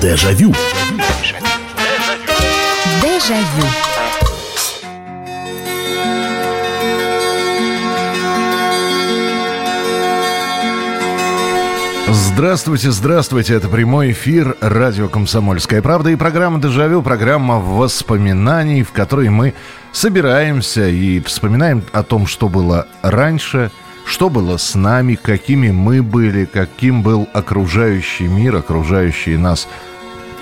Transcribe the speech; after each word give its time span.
Дежавю. 0.00 0.54
Дежавю. 3.02 3.66
Здравствуйте, 12.08 12.90
здравствуйте. 12.92 13.54
Это 13.54 13.68
прямой 13.68 14.12
эфир 14.12 14.56
радио 14.62 15.08
«Комсомольская 15.08 15.82
правда» 15.82 16.08
и 16.08 16.16
программа 16.16 16.58
«Дежавю», 16.62 17.02
программа 17.02 17.58
воспоминаний, 17.58 18.82
в 18.82 18.92
которой 18.92 19.28
мы 19.28 19.52
собираемся 19.92 20.88
и 20.88 21.20
вспоминаем 21.20 21.84
о 21.92 22.02
том, 22.04 22.26
что 22.26 22.48
было 22.48 22.86
раньше, 23.02 23.70
что 24.06 24.30
было 24.30 24.56
с 24.56 24.74
нами, 24.74 25.14
какими 25.14 25.70
мы 25.70 26.02
были, 26.02 26.46
каким 26.46 27.02
был 27.02 27.28
окружающий 27.34 28.28
мир, 28.28 28.56
окружающие 28.56 29.36
нас 29.36 29.68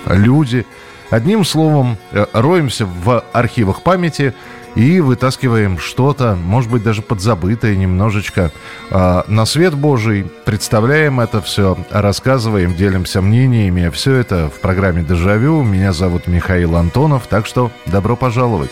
люди. 0.05 0.65
Одним 1.09 1.43
словом, 1.43 1.97
э, 2.11 2.25
роемся 2.33 2.85
в 2.85 3.23
архивах 3.33 3.81
памяти– 3.81 4.33
и 4.75 4.99
вытаскиваем 4.99 5.77
что-то, 5.79 6.35
может 6.35 6.69
быть, 6.69 6.83
даже 6.83 7.01
подзабытое 7.01 7.75
немножечко 7.75 8.51
э, 8.91 9.21
на 9.27 9.45
свет 9.45 9.73
Божий. 9.73 10.25
Представляем 10.45 11.19
это 11.19 11.41
все, 11.41 11.77
рассказываем, 11.89 12.75
делимся 12.75 13.21
мнениями. 13.21 13.89
Все 13.89 14.15
это 14.15 14.49
в 14.49 14.59
программе 14.61 15.03
«Дежавю». 15.03 15.63
Меня 15.63 15.93
зовут 15.93 16.27
Михаил 16.27 16.75
Антонов, 16.75 17.27
так 17.27 17.45
что 17.45 17.71
добро 17.85 18.15
пожаловать. 18.15 18.71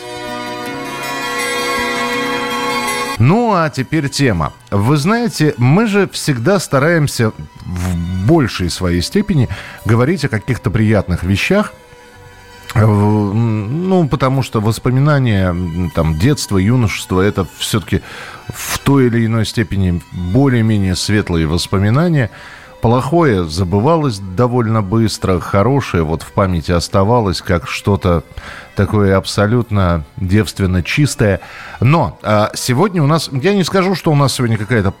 Ну, 3.18 3.52
а 3.52 3.68
теперь 3.70 4.08
тема. 4.08 4.52
Вы 4.70 4.96
знаете, 4.96 5.54
мы 5.58 5.86
же 5.86 6.08
всегда 6.08 6.58
стараемся 6.58 7.32
в 7.64 8.26
большей 8.26 8.70
своей 8.70 9.02
степени 9.02 9.48
говорить 9.84 10.24
о 10.24 10.28
каких-то 10.28 10.70
приятных 10.70 11.22
вещах– 11.22 11.72
Э, 12.74 12.84
ну, 12.84 14.08
потому 14.08 14.42
что 14.42 14.60
воспоминания 14.60 15.54
там, 15.94 16.18
детства, 16.18 16.58
юношества, 16.58 17.20
это 17.20 17.46
все-таки 17.58 18.02
в 18.48 18.78
той 18.78 19.06
или 19.06 19.26
иной 19.26 19.46
степени 19.46 20.02
более-менее 20.12 20.94
светлые 20.94 21.46
воспоминания. 21.46 22.30
Плохое 22.80 23.44
забывалось 23.44 24.20
довольно 24.20 24.82
быстро, 24.82 25.40
хорошее 25.40 26.04
вот 26.04 26.22
в 26.22 26.30
памяти 26.30 26.70
оставалось 26.70 27.42
как 27.42 27.66
что-то 27.66 28.22
такое 28.78 29.16
абсолютно 29.16 30.04
девственно 30.16 30.84
чистое. 30.84 31.40
Но 31.80 32.16
а, 32.22 32.50
сегодня 32.54 33.02
у 33.02 33.08
нас, 33.08 33.28
я 33.32 33.54
не 33.54 33.64
скажу, 33.64 33.96
что 33.96 34.12
у 34.12 34.14
нас 34.14 34.34
сегодня 34.34 34.56
какая-то 34.56 34.94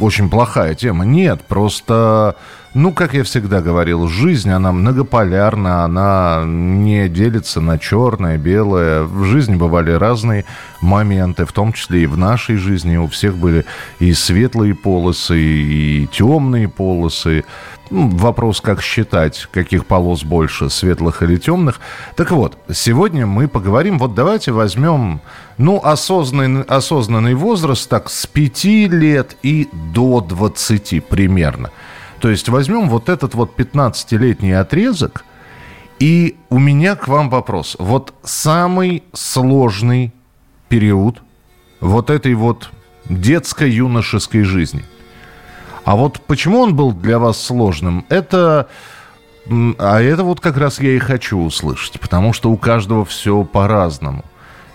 очень 0.00 0.30
плохая 0.30 0.74
тема. 0.74 1.04
Нет, 1.04 1.42
просто 1.46 2.34
ну, 2.74 2.92
как 2.92 3.14
я 3.14 3.24
всегда 3.24 3.60
говорил, 3.62 4.08
жизнь, 4.08 4.50
она 4.50 4.72
многополярна, 4.72 5.84
она 5.84 6.42
не 6.44 7.08
делится 7.08 7.60
на 7.60 7.78
черное, 7.78 8.36
белое. 8.36 9.02
В 9.02 9.24
жизни 9.24 9.56
бывали 9.56 9.90
разные 9.92 10.44
моменты, 10.82 11.46
в 11.46 11.52
том 11.52 11.72
числе 11.72 12.02
и 12.02 12.06
в 12.06 12.18
нашей 12.18 12.56
жизни. 12.56 12.96
У 12.96 13.08
всех 13.08 13.36
были 13.36 13.64
и 13.98 14.12
светлые 14.12 14.74
полосы, 14.74 15.40
и 15.40 16.08
темные 16.12 16.68
полосы. 16.68 17.44
Ну, 17.90 18.08
вопрос, 18.08 18.60
как 18.60 18.82
считать, 18.82 19.48
каких 19.50 19.86
полос 19.86 20.22
больше, 20.22 20.70
светлых 20.70 21.22
или 21.22 21.36
темных. 21.36 21.80
Так 22.16 22.30
вот, 22.30 22.58
сегодня 22.72 23.26
мы 23.26 23.48
поговорим, 23.48 23.98
вот 23.98 24.14
давайте 24.14 24.52
возьмем, 24.52 25.20
ну, 25.56 25.80
осознанный, 25.82 26.62
осознанный 26.62 27.34
возраст, 27.34 27.88
так, 27.88 28.10
с 28.10 28.26
5 28.26 28.64
лет 28.64 29.36
и 29.42 29.68
до 29.72 30.20
20 30.20 31.04
примерно– 31.04 31.70
то 32.20 32.30
есть 32.30 32.48
возьмем 32.48 32.88
вот 32.88 33.08
этот 33.08 33.34
вот 33.34 33.56
15-летний 33.56 34.52
отрезок, 34.52 35.24
и 35.98 36.36
у 36.48 36.58
меня 36.58 36.96
к 36.96 37.08
вам 37.08 37.30
вопрос. 37.30 37.76
Вот 37.78 38.14
самый 38.22 39.02
сложный 39.12 40.12
период 40.68 41.22
вот 41.80 42.10
этой 42.10 42.34
вот 42.34 42.70
детско-юношеской 43.08 44.42
жизни. 44.42 44.84
А 45.88 45.96
вот 45.96 46.20
почему 46.20 46.60
он 46.60 46.76
был 46.76 46.92
для 46.92 47.18
вас 47.18 47.42
сложным, 47.42 48.04
это... 48.10 48.68
А 49.78 50.02
это 50.02 50.22
вот 50.22 50.38
как 50.38 50.58
раз 50.58 50.80
я 50.80 50.90
и 50.90 50.98
хочу 50.98 51.38
услышать, 51.38 51.98
потому 51.98 52.34
что 52.34 52.50
у 52.50 52.58
каждого 52.58 53.06
все 53.06 53.42
по-разному. 53.42 54.22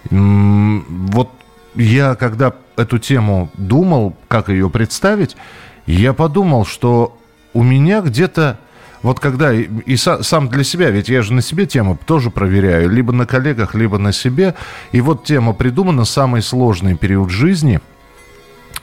Вот 0.10 1.30
я, 1.76 2.16
когда 2.16 2.54
эту 2.78 2.98
тему 2.98 3.52
думал, 3.54 4.16
как 4.28 4.50
ее 4.50 4.72
представить, 4.72 5.38
я 5.86 6.14
подумал, 6.14 6.66
что 6.66 7.16
у 7.54 7.62
меня 7.62 8.02
где-то 8.02 8.58
вот 9.04 9.20
когда 9.20 9.54
и, 9.54 9.96
сам 9.96 10.48
для 10.48 10.64
себя, 10.64 10.90
ведь 10.90 11.10
я 11.10 11.22
же 11.22 11.34
на 11.34 11.44
себе 11.44 11.68
тему 11.68 11.96
тоже 12.08 12.32
проверяю, 12.32 12.90
либо 12.90 13.14
на 13.14 13.28
коллегах, 13.28 13.76
либо 13.76 14.00
на 14.00 14.14
себе. 14.14 14.56
И 14.92 15.00
вот 15.00 15.26
тема 15.26 15.54
придумана 15.54 16.06
самый 16.06 16.42
сложный 16.42 16.98
период 16.98 17.30
жизни. 17.30 17.82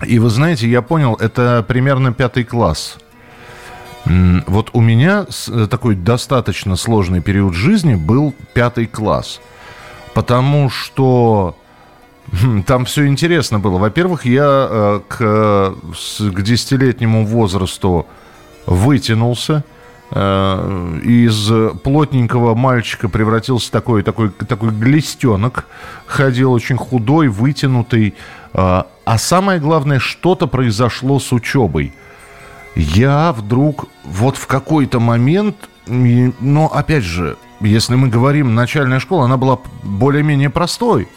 И 0.07 0.19
вы 0.19 0.31
знаете, 0.31 0.69
я 0.69 0.83
понял, 0.83 1.15
это 1.15 1.65
примерно 1.67 2.13
пятый 2.13 2.45
класс. 2.45 2.99
Вот 4.05 4.71
у 4.73 4.81
меня 4.81 5.27
э, 5.49 5.67
такой 5.71 5.95
достаточно 5.95 6.77
сложный 6.77 7.21
период 7.21 7.55
жизни 7.55 7.95
был 7.95 8.35
пятый 8.55 8.87
класс. 8.87 9.41
Потому 10.15 10.71
что 10.71 11.57
там 12.67 12.87
все 12.87 13.07
интересно 13.07 13.59
было. 13.59 13.79
Во-первых, 13.79 14.25
я 14.25 14.69
э, 14.71 15.01
к, 15.07 15.75
к 16.33 16.43
десятилетнему 16.43 17.27
возрасту 17.27 18.07
вытянулся, 18.65 19.65
э, 20.13 20.99
из 21.05 21.53
плотненького 21.83 22.55
мальчика 22.55 23.11
превратился 23.11 23.71
такой, 23.71 24.03
такой, 24.03 24.31
такой 24.31 24.71
глистенок, 24.71 25.67
ходил 26.07 26.53
очень 26.53 26.77
худой, 26.79 27.29
вытянутый. 27.29 28.15
А 29.11 29.19
самое 29.19 29.59
главное, 29.59 29.99
что-то 29.99 30.47
произошло 30.47 31.19
с 31.19 31.33
учебой. 31.33 31.93
Я 32.77 33.33
вдруг 33.33 33.89
вот 34.05 34.37
в 34.37 34.47
какой-то 34.47 35.01
момент, 35.01 35.57
но 35.89 36.69
опять 36.73 37.03
же, 37.03 37.37
если 37.59 37.97
мы 37.97 38.07
говорим 38.07 38.55
начальная 38.55 39.01
школа, 39.01 39.25
она 39.25 39.37
была 39.37 39.59
более-менее 39.83 40.49
простой. 40.49 41.09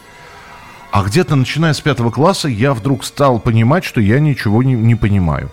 А 0.90 1.04
где-то 1.04 1.36
начиная 1.36 1.72
с 1.72 1.80
пятого 1.80 2.10
класса 2.10 2.48
я 2.48 2.74
вдруг 2.74 3.04
стал 3.04 3.38
понимать, 3.38 3.84
что 3.84 4.00
я 4.00 4.18
ничего 4.18 4.64
не, 4.64 4.74
не 4.74 4.96
понимаю. 4.96 5.52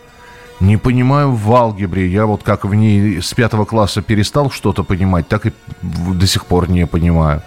Не 0.59 0.77
понимаю 0.77 1.33
в 1.33 1.53
алгебре. 1.53 2.07
Я 2.07 2.25
вот 2.25 2.41
как 2.41 2.65
в 2.65 2.73
ней 2.73 3.21
с 3.21 3.35
пятого 3.35 3.65
класса 3.65 4.01
перестал 4.01 4.49
что-то 4.49 4.83
понимать, 4.83 5.27
так 5.27 5.45
и 5.45 5.51
до 5.83 6.25
сих 6.25 6.47
пор 6.47 6.71
не 6.71 6.87
понимаю. 6.87 7.43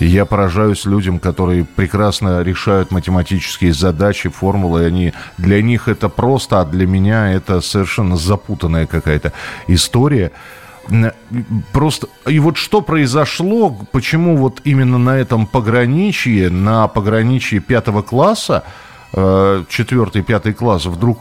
Я 0.00 0.24
поражаюсь 0.26 0.84
людям, 0.84 1.18
которые 1.18 1.64
прекрасно 1.64 2.42
решают 2.42 2.90
математические 2.90 3.72
задачи, 3.72 4.28
формулы. 4.28 4.84
Они, 4.84 5.12
для 5.38 5.60
них 5.60 5.88
это 5.88 6.08
просто, 6.08 6.60
а 6.60 6.64
для 6.64 6.86
меня 6.86 7.32
это 7.32 7.60
совершенно 7.60 8.16
запутанная 8.16 8.86
какая-то 8.86 9.32
история. 9.66 10.30
Просто, 11.72 12.08
и 12.26 12.38
вот 12.38 12.56
что 12.56 12.80
произошло, 12.80 13.76
почему 13.92 14.36
вот 14.36 14.60
именно 14.64 14.98
на 14.98 15.18
этом 15.18 15.46
пограничье, 15.46 16.48
на 16.48 16.88
пограничье 16.88 17.60
пятого 17.60 18.02
класса, 18.02 18.64
э, 19.12 19.64
четвертый, 19.68 20.22
пятый 20.22 20.54
класс, 20.54 20.86
вдруг 20.86 21.18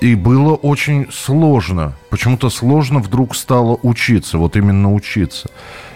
и 0.00 0.14
было 0.14 0.54
очень 0.54 1.06
сложно. 1.12 1.94
Почему-то 2.10 2.50
сложно 2.50 3.00
вдруг 3.00 3.36
стало 3.36 3.78
учиться, 3.82 4.38
вот 4.38 4.56
именно 4.56 4.92
учиться. 4.92 5.48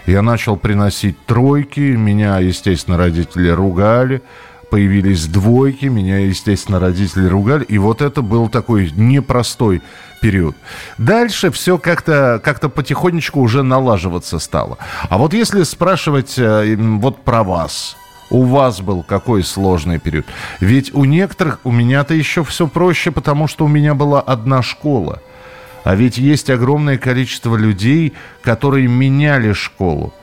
Я 0.05 0.21
начал 0.21 0.55
приносить 0.55 1.17
тройки, 1.25 1.79
меня, 1.79 2.39
естественно, 2.39 2.97
родители 2.97 3.49
ругали. 3.49 4.21
Появились 4.69 5.27
двойки, 5.27 5.85
меня, 5.85 6.19
естественно, 6.19 6.79
родители 6.79 7.27
ругали. 7.27 7.63
И 7.63 7.77
вот 7.77 8.01
это 8.01 8.21
был 8.21 8.49
такой 8.49 8.91
непростой 8.95 9.81
период. 10.21 10.55
Дальше 10.97 11.51
все 11.51 11.77
как-то 11.77 12.41
как 12.43 12.59
потихонечку 12.73 13.39
уже 13.39 13.63
налаживаться 13.63 14.39
стало. 14.39 14.77
А 15.09 15.17
вот 15.17 15.33
если 15.33 15.63
спрашивать 15.63 16.37
э, 16.37 16.75
вот 16.77 17.23
про 17.23 17.43
вас, 17.43 17.95
у 18.29 18.43
вас 18.43 18.81
был 18.81 19.03
какой 19.03 19.43
сложный 19.43 19.99
период? 19.99 20.25
Ведь 20.59 20.93
у 20.93 21.05
некоторых, 21.05 21.59
у 21.63 21.71
меня-то 21.71 22.13
еще 22.13 22.43
все 22.43 22.67
проще, 22.67 23.11
потому 23.11 23.47
что 23.47 23.65
у 23.65 23.67
меня 23.67 23.93
была 23.93 24.19
одна 24.19 24.61
школа. 24.61 25.21
А 25.85 25.95
ведь 25.95 26.17
есть 26.17 26.49
огромное 26.49 26.97
количество 26.97 27.55
людей, 27.55 28.13
которые 28.41 28.87
меняли 28.87 29.53
школу. 29.53 30.13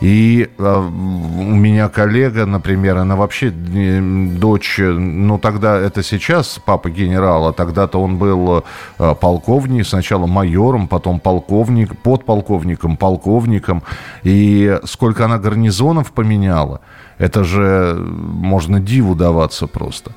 И 0.00 0.48
э, 0.56 0.76
у 0.76 1.54
меня 1.54 1.88
коллега, 1.88 2.46
например, 2.46 2.96
она 2.96 3.16
вообще 3.16 3.48
э, 3.48 4.00
дочь, 4.00 4.76
ну 4.78 5.38
тогда 5.38 5.76
это 5.78 6.02
сейчас 6.02 6.58
папа 6.64 6.88
генерал, 6.88 7.48
а 7.48 7.52
тогда-то 7.52 8.00
он 8.00 8.16
был 8.16 8.64
э, 8.98 9.14
полковник, 9.20 9.86
сначала 9.86 10.26
майором, 10.26 10.88
потом 10.88 11.20
полковник, 11.20 11.98
подполковником, 11.98 12.96
полковником. 12.96 13.82
И 14.22 14.78
сколько 14.84 15.26
она 15.26 15.38
гарнизонов 15.38 16.12
поменяла– 16.12 16.80
это 17.20 17.44
же 17.44 17.94
можно 17.96 18.80
диву 18.80 19.14
даваться 19.14 19.66
просто. 19.66 20.12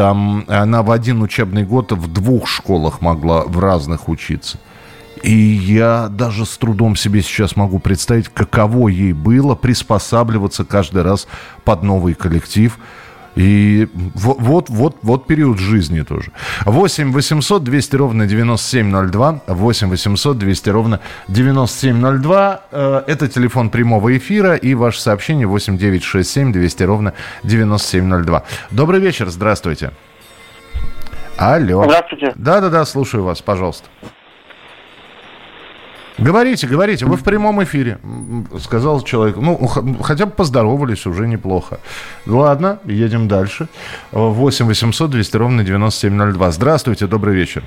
Там 0.00 0.46
она 0.48 0.82
в 0.82 0.90
один 0.92 1.20
учебный 1.20 1.62
год 1.62 1.92
в 1.92 2.10
двух 2.10 2.48
школах 2.48 3.02
могла 3.02 3.42
в 3.42 3.58
разных 3.58 4.08
учиться. 4.08 4.58
И 5.22 5.30
я 5.30 6.08
даже 6.08 6.46
с 6.46 6.56
трудом 6.56 6.96
себе 6.96 7.20
сейчас 7.20 7.54
могу 7.54 7.80
представить, 7.80 8.30
каково 8.30 8.88
ей 8.88 9.12
было 9.12 9.54
приспосабливаться 9.54 10.64
каждый 10.64 11.02
раз 11.02 11.28
под 11.64 11.82
новый 11.82 12.14
коллектив. 12.14 12.78
И 13.36 13.88
вот, 13.94 14.68
вот, 14.68 14.96
вот 15.02 15.26
период 15.26 15.58
жизни 15.58 16.02
тоже. 16.02 16.32
8 16.64 17.12
800 17.12 17.62
200 17.64 17.96
ровно 17.96 18.26
9702. 18.26 19.40
8 19.46 19.88
800 19.88 20.38
200 20.38 20.70
ровно 20.70 21.00
9702. 21.28 22.60
Э, 22.72 23.02
это 23.06 23.28
телефон 23.28 23.70
прямого 23.70 24.16
эфира. 24.16 24.56
И 24.56 24.74
ваше 24.74 25.00
сообщение 25.00 25.46
8 25.46 25.78
967 25.78 26.52
200 26.52 26.82
ровно 26.82 27.14
9702. 27.44 28.44
Добрый 28.70 29.00
вечер, 29.00 29.28
здравствуйте. 29.28 29.92
Алло. 31.36 31.84
Здравствуйте. 31.84 32.32
Да-да-да, 32.34 32.84
слушаю 32.84 33.24
вас, 33.24 33.40
пожалуйста. 33.40 33.88
Говорите, 36.20 36.66
говорите, 36.66 37.06
вы 37.06 37.16
в 37.16 37.24
прямом 37.24 37.62
эфире, 37.64 37.98
сказал 38.58 39.00
человек. 39.00 39.36
Ну, 39.36 39.56
хотя 40.02 40.26
бы 40.26 40.32
поздоровались, 40.32 41.06
уже 41.06 41.26
неплохо. 41.26 41.80
Ладно, 42.26 42.78
едем 42.84 43.26
дальше. 43.26 43.68
8 44.12 44.66
800 44.66 45.10
200 45.10 45.36
ровно 45.38 45.64
9702. 45.64 46.50
Здравствуйте, 46.50 47.06
добрый 47.06 47.34
вечер. 47.34 47.62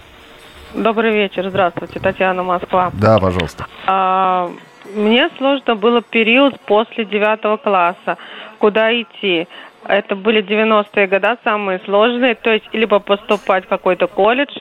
Добрый 0.76 1.14
вечер, 1.14 1.50
здравствуйте, 1.50 2.00
Татьяна 2.00 2.44
Москва. 2.44 2.92
Да, 2.94 3.20
пожалуйста. 3.20 3.66
А, 3.88 4.52
мне 4.96 5.30
сложно 5.38 5.76
было 5.76 6.02
период 6.02 6.60
после 6.62 7.06
девятого 7.06 7.58
класса, 7.58 8.18
куда 8.60 8.92
идти. 8.92 9.48
Это 9.86 10.16
были 10.16 10.44
90-е 10.44 11.08
годы 11.08 11.38
самые 11.44 11.80
сложные, 11.86 12.36
то 12.36 12.52
есть 12.52 12.66
либо 12.72 13.00
поступать 13.00 13.66
в 13.66 13.68
какой-то 13.68 14.08
колледж, 14.08 14.56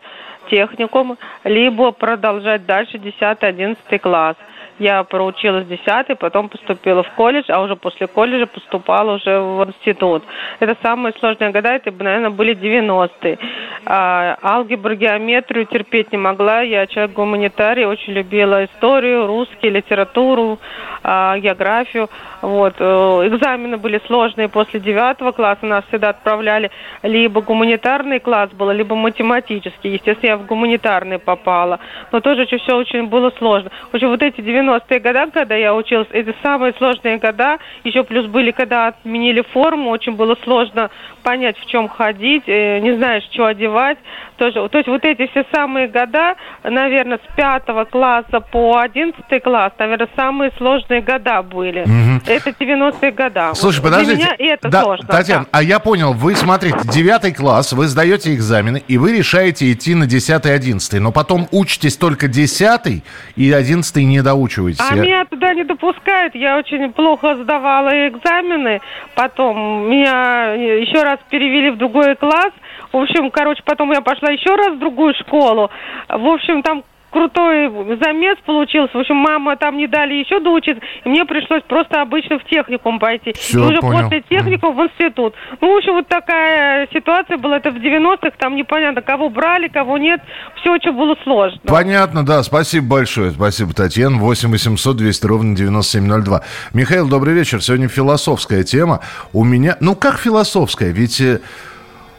техникум, 0.51 1.19
либо 1.45 1.93
продолжать 1.93 2.67
дальше 2.67 2.99
10-11 2.99 3.99
класс. 3.99 4.37
Я 4.83 5.05
проучилась 5.05 5.65
10 5.67 6.19
потом 6.19 6.49
поступила 6.49 7.05
в 7.05 7.11
колледж, 7.13 7.45
а 7.51 7.61
уже 7.61 7.77
после 7.77 8.09
колледжа 8.09 8.47
поступала 8.47 9.15
уже 9.15 9.39
в 9.39 9.65
институт. 9.69 10.25
Это 10.59 10.77
самые 10.83 11.13
сложные 11.21 11.53
года, 11.53 11.69
это, 11.69 11.93
наверное, 11.93 12.31
были 12.31 12.57
90-е. 12.57 13.39
А, 13.87 14.37
алгебру, 14.43 14.97
геометрию 14.97 15.67
терпеть 15.67 16.11
не 16.11 16.19
могла. 16.19 16.63
Я 16.63 16.89
человек 16.89 17.13
гуманитарий, 17.13 17.85
очень 17.85 18.13
любила 18.13 18.65
историю, 18.65 19.29
русский, 19.29 19.71
литературу, 19.71 20.59
а, 21.05 21.39
географию. 21.39 22.09
Вот. 22.43 22.75
Э, 22.81 22.85
экзамены 23.29 23.77
были 23.77 24.01
сложные 24.07 24.49
после 24.49 24.81
9 24.81 25.33
класса. 25.33 25.65
Нас 25.65 25.85
всегда 25.87 26.09
отправляли 26.09 26.73
либо 27.05 27.41
гуманитарный 27.41 28.19
класс 28.19 28.51
был, 28.51 28.73
либо 28.73 28.97
математический. 28.97 29.93
Естественно, 29.93 30.31
я 30.31 30.37
в 30.37 30.47
гуманитарный 30.47 31.21
попала. 31.21 31.79
Но 32.11 32.21
тоже 32.21 32.47
все 32.47 32.77
очень 32.77 33.07
было 33.07 33.31
сложно. 33.39 33.71
В 33.91 33.95
общем, 33.95 34.09
вот 34.09 34.23
эти 34.23 34.41
90-е 34.73 35.01
годы, 35.01 35.31
когда 35.33 35.55
я 35.55 35.75
училась, 35.75 36.09
это 36.11 36.35
самые 36.43 36.73
сложные 36.75 37.19
года. 37.19 37.59
Еще 37.85 38.05
плюс 38.05 38.27
были, 38.27 38.51
когда 38.51 38.89
отменили 38.89 39.43
форму, 39.53 39.91
очень 39.91 40.13
было 40.13 40.37
сложно 40.43 40.91
понять, 41.23 41.57
в 41.59 41.67
чем 41.67 41.89
ходить, 41.89 42.45
э, 42.47 42.81
не 42.81 42.97
знаешь, 42.97 43.23
что 43.33 43.47
одевать. 43.47 43.99
Тоже, 44.37 44.69
то 44.69 44.79
есть 44.79 44.89
вот 44.89 45.05
эти 45.05 45.29
все 45.29 45.45
самые 45.53 45.87
года, 45.87 46.35
наверное, 46.65 47.19
с 47.19 47.37
пятого 47.37 47.85
класса 47.85 48.41
по 48.41 48.79
одиннадцатый 48.79 49.41
класс, 49.41 49.73
наверное, 49.79 50.09
самые 50.17 50.51
сложные 50.57 51.01
года 51.01 51.43
были. 51.43 51.83
Угу. 51.83 52.23
Это 52.27 52.51
90-е 52.51 53.13
года. 53.13 53.53
Слушай, 53.55 53.83
подождите. 53.83 54.17
Для 54.17 54.25
меня 54.25 54.53
это 54.55 54.69
да, 54.69 54.83
сложно. 54.83 55.07
Татьяна, 55.07 55.45
да. 55.45 55.49
а 55.53 55.63
я 55.63 55.79
понял, 55.79 56.13
вы 56.13 56.35
смотрите, 56.35 56.79
девятый 56.93 57.33
класс, 57.33 57.73
вы 57.73 57.87
сдаете 57.87 58.35
экзамены, 58.35 58.83
и 58.89 58.99
вы 58.99 59.17
решаете 59.17 59.71
идти 59.71 59.95
на 59.95 60.05
10-11, 60.05 60.99
но 60.99 61.13
потом 61.13 61.47
учитесь 61.53 61.97
только 61.97 62.27
10 62.27 63.03
и 63.37 63.53
11 63.53 63.97
не 63.97 64.23
доучиваетесь. 64.53 64.81
А 64.91 64.95
меня 64.95 65.25
туда 65.25 65.55
не 65.55 65.65
допускают, 65.65 66.35
я 66.35 66.59
очень 66.59 66.93
плохо 66.93 67.37
сдавала 67.37 68.09
экзамены, 68.09 68.81
потом 69.15 69.89
меня 69.91 70.53
еще 70.53 71.03
раз 71.03 71.19
перевели 71.31 71.71
в 71.71 71.77
другой 71.77 72.17
класс, 72.17 72.53
в 72.93 72.97
общем, 72.97 73.31
короче, 73.31 73.63
потом 73.65 73.91
я 73.93 74.03
пошла 74.03 74.31
еще 74.31 74.55
раз 74.55 74.75
в 74.75 74.79
другую 74.79 75.15
школу. 75.15 75.71
В 76.09 76.27
общем, 76.27 76.63
там 76.63 76.85
крутой 77.13 77.69
замес 78.03 78.39
получился. 78.45 78.97
В 78.97 79.01
общем, 79.01 79.17
мама 79.17 79.57
там 79.57 79.77
не 79.77 79.87
дали 79.87 80.15
еще 80.15 80.41
доучиться, 80.41 80.83
и 81.05 81.09
мне 81.09 81.25
пришлось 81.25 81.63
просто 81.69 82.01
обычно 82.01 82.39
в 82.39 82.45
техникум 82.45 82.99
пойти. 82.99 83.33
Все, 83.35 83.59
и 83.59 83.63
уже 83.63 83.81
понял. 83.81 84.05
после 84.05 84.23
техникума 84.23 84.73
в 84.73 84.87
институт. 84.87 85.35
Ну, 85.61 85.75
в 85.75 85.77
общем, 85.77 85.93
вот 85.93 86.09
такая 86.09 86.89
ситуация 86.93 87.37
была. 87.37 87.59
Это 87.59 87.71
в 87.71 87.77
90-х, 87.77 88.33
там 88.39 88.57
непонятно, 88.57 89.03
кого 89.03 89.29
брали, 89.29 89.69
кого 89.69 89.99
нет. 89.99 90.21
Все 90.61 90.73
очень 90.73 90.93
было 90.93 91.17
сложно. 91.23 91.61
Понятно, 91.67 92.25
да. 92.25 92.43
Спасибо 92.43 92.87
большое. 92.97 93.31
Спасибо, 93.31 93.75
Татьяна. 93.75 94.17
8 94.17 94.51
800 94.51 94.97
200 94.97 95.27
ровно 95.27 95.55
9702. 95.55 96.43
Михаил, 96.73 97.09
добрый 97.09 97.35
вечер. 97.35 97.63
Сегодня 97.63 97.89
философская 97.89 98.65
тема. 98.65 99.01
У 99.33 99.45
меня... 99.45 99.77
Ну, 99.81 99.95
как 99.95 100.19
философская? 100.19 100.91
Ведь 100.91 101.21
э, 101.21 101.41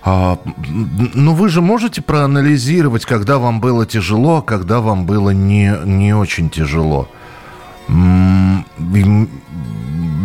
а, 0.06 0.38
ну, 0.68 1.34
вы 1.34 1.48
же 1.48 1.62
можете 1.62 2.02
проанализировать, 2.02 3.06
когда 3.06 3.38
вам 3.38 3.62
было 3.62 3.86
тяжело, 3.86 4.38
а 4.38 4.42
когда 4.42 4.82
вам 4.82 5.06
было 5.06 5.30
не, 5.30 5.74
не 5.86 6.14
очень 6.14 6.50
тяжело. 6.50 7.08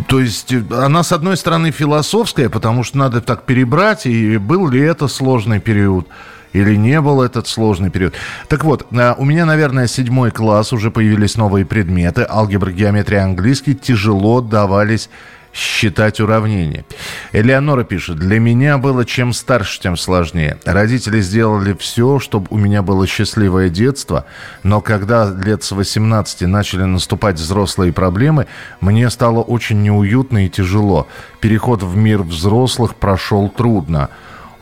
То 0.08 0.20
есть 0.20 0.54
она, 0.72 1.02
с 1.02 1.12
одной 1.12 1.36
стороны, 1.36 1.70
философская, 1.70 2.48
потому 2.48 2.82
что 2.82 2.98
надо 2.98 3.20
так 3.20 3.44
перебрать, 3.44 4.06
и 4.06 4.36
был 4.36 4.68
ли 4.68 4.80
это 4.80 5.06
сложный 5.06 5.60
период, 5.60 6.08
или 6.52 6.74
не 6.74 7.00
был 7.00 7.22
этот 7.22 7.46
сложный 7.46 7.90
период. 7.90 8.14
Так 8.48 8.64
вот, 8.64 8.86
а, 8.92 9.14
у 9.16 9.24
меня, 9.24 9.46
наверное, 9.46 9.86
седьмой 9.86 10.32
класс, 10.32 10.72
уже 10.72 10.90
появились 10.90 11.36
новые 11.36 11.64
предметы. 11.64 12.26
Алгебра, 12.28 12.72
геометрия, 12.72 13.22
английский 13.22 13.76
тяжело 13.76 14.40
давались 14.40 15.08
считать 15.58 16.20
уравнения. 16.20 16.84
Элеонора 17.32 17.84
пишет, 17.84 18.16
для 18.16 18.38
меня 18.38 18.78
было 18.78 19.04
чем 19.04 19.32
старше, 19.32 19.80
тем 19.80 19.96
сложнее. 19.96 20.58
Родители 20.64 21.20
сделали 21.20 21.74
все, 21.74 22.18
чтобы 22.18 22.46
у 22.50 22.56
меня 22.56 22.82
было 22.82 23.06
счастливое 23.06 23.68
детство, 23.68 24.24
но 24.62 24.80
когда 24.80 25.28
лет 25.30 25.62
с 25.64 25.72
18 25.72 26.42
начали 26.42 26.84
наступать 26.84 27.36
взрослые 27.36 27.92
проблемы, 27.92 28.46
мне 28.80 29.10
стало 29.10 29.42
очень 29.42 29.82
неуютно 29.82 30.46
и 30.46 30.48
тяжело. 30.48 31.08
Переход 31.40 31.82
в 31.82 31.96
мир 31.96 32.22
взрослых 32.22 32.94
прошел 32.94 33.48
трудно. 33.48 34.10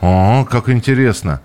О, 0.00 0.46
как 0.50 0.68
интересно. 0.68 1.40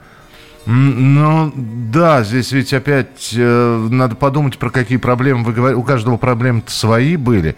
Ну, 0.65 1.51
да, 1.55 2.23
здесь 2.23 2.51
ведь 2.51 2.71
опять 2.73 3.33
э, 3.35 3.87
надо 3.89 4.15
подумать, 4.15 4.59
про 4.59 4.69
какие 4.69 4.99
проблемы 4.99 5.43
вы 5.43 5.53
говорите. 5.53 5.79
У 5.79 5.83
каждого 5.83 6.17
проблемы 6.17 6.61
свои 6.67 7.15
были. 7.15 7.55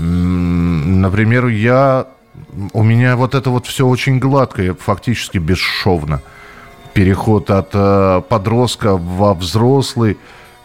Например, 0.00 1.46
я... 1.48 2.06
У 2.72 2.82
меня 2.82 3.16
вот 3.16 3.34
это 3.34 3.50
вот 3.50 3.66
все 3.66 3.86
очень 3.86 4.18
гладко, 4.18 4.74
фактически 4.74 5.38
бесшовно. 5.38 6.22
Переход 6.94 7.50
от 7.50 7.70
э, 7.74 8.22
подростка 8.28 8.96
во 8.96 9.34
взрослый 9.34 10.16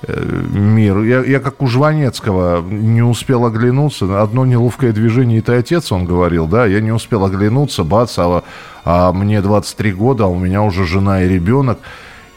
э, 0.03 0.41
мир. 0.53 1.01
Я, 1.01 1.23
я 1.23 1.39
как 1.39 1.61
у 1.61 1.67
Жванецкого 1.67 2.61
не 2.61 3.01
успел 3.01 3.45
оглянуться. 3.45 4.21
Одно 4.21 4.45
неловкое 4.45 4.93
движение, 4.93 5.39
и 5.39 5.41
ты 5.41 5.53
отец, 5.53 5.91
он 5.91 6.05
говорил, 6.05 6.47
да. 6.47 6.65
Я 6.65 6.79
не 6.79 6.91
успел 6.91 7.25
оглянуться, 7.25 7.83
бац, 7.83 8.17
а, 8.17 8.43
а 8.85 9.11
мне 9.11 9.41
23 9.41 9.93
года, 9.93 10.25
а 10.25 10.27
у 10.27 10.39
меня 10.39 10.61
уже 10.61 10.85
жена 10.85 11.23
и 11.23 11.27
ребенок. 11.27 11.79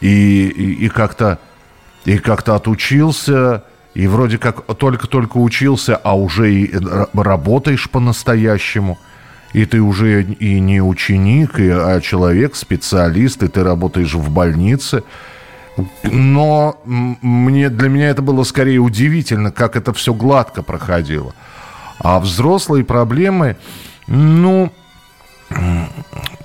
И, 0.01 0.49
и, 0.49 0.87
и 0.87 0.89
как-то 0.89 1.39
и 2.05 2.19
как-то 2.19 2.55
отучился, 2.55 3.65
и 3.99 4.07
вроде 4.07 4.39
как 4.39 4.65
только-только 4.77 5.39
учился, 5.39 5.97
а 5.97 6.17
уже 6.17 6.55
и 6.55 6.73
работаешь 7.15 7.91
по-настоящему. 7.91 8.97
И 9.53 9.65
ты 9.65 9.81
уже 9.81 10.23
и 10.23 10.61
не 10.61 10.81
ученик, 10.81 11.59
и, 11.59 11.69
а 11.69 12.01
человек, 12.01 12.55
специалист, 12.55 13.43
и 13.43 13.49
ты 13.49 13.65
работаешь 13.65 14.15
в 14.15 14.31
больнице. 14.31 15.03
Но 16.05 16.81
мне, 16.85 17.71
для 17.71 17.89
меня 17.89 18.11
это 18.11 18.23
было 18.23 18.45
скорее 18.45 18.79
удивительно, 18.79 19.51
как 19.51 19.75
это 19.75 19.93
все 19.93 20.15
гладко 20.15 20.63
проходило. 20.63 21.35
А 21.99 22.21
взрослые 22.21 22.85
проблемы, 22.85 23.57
ну, 24.07 24.71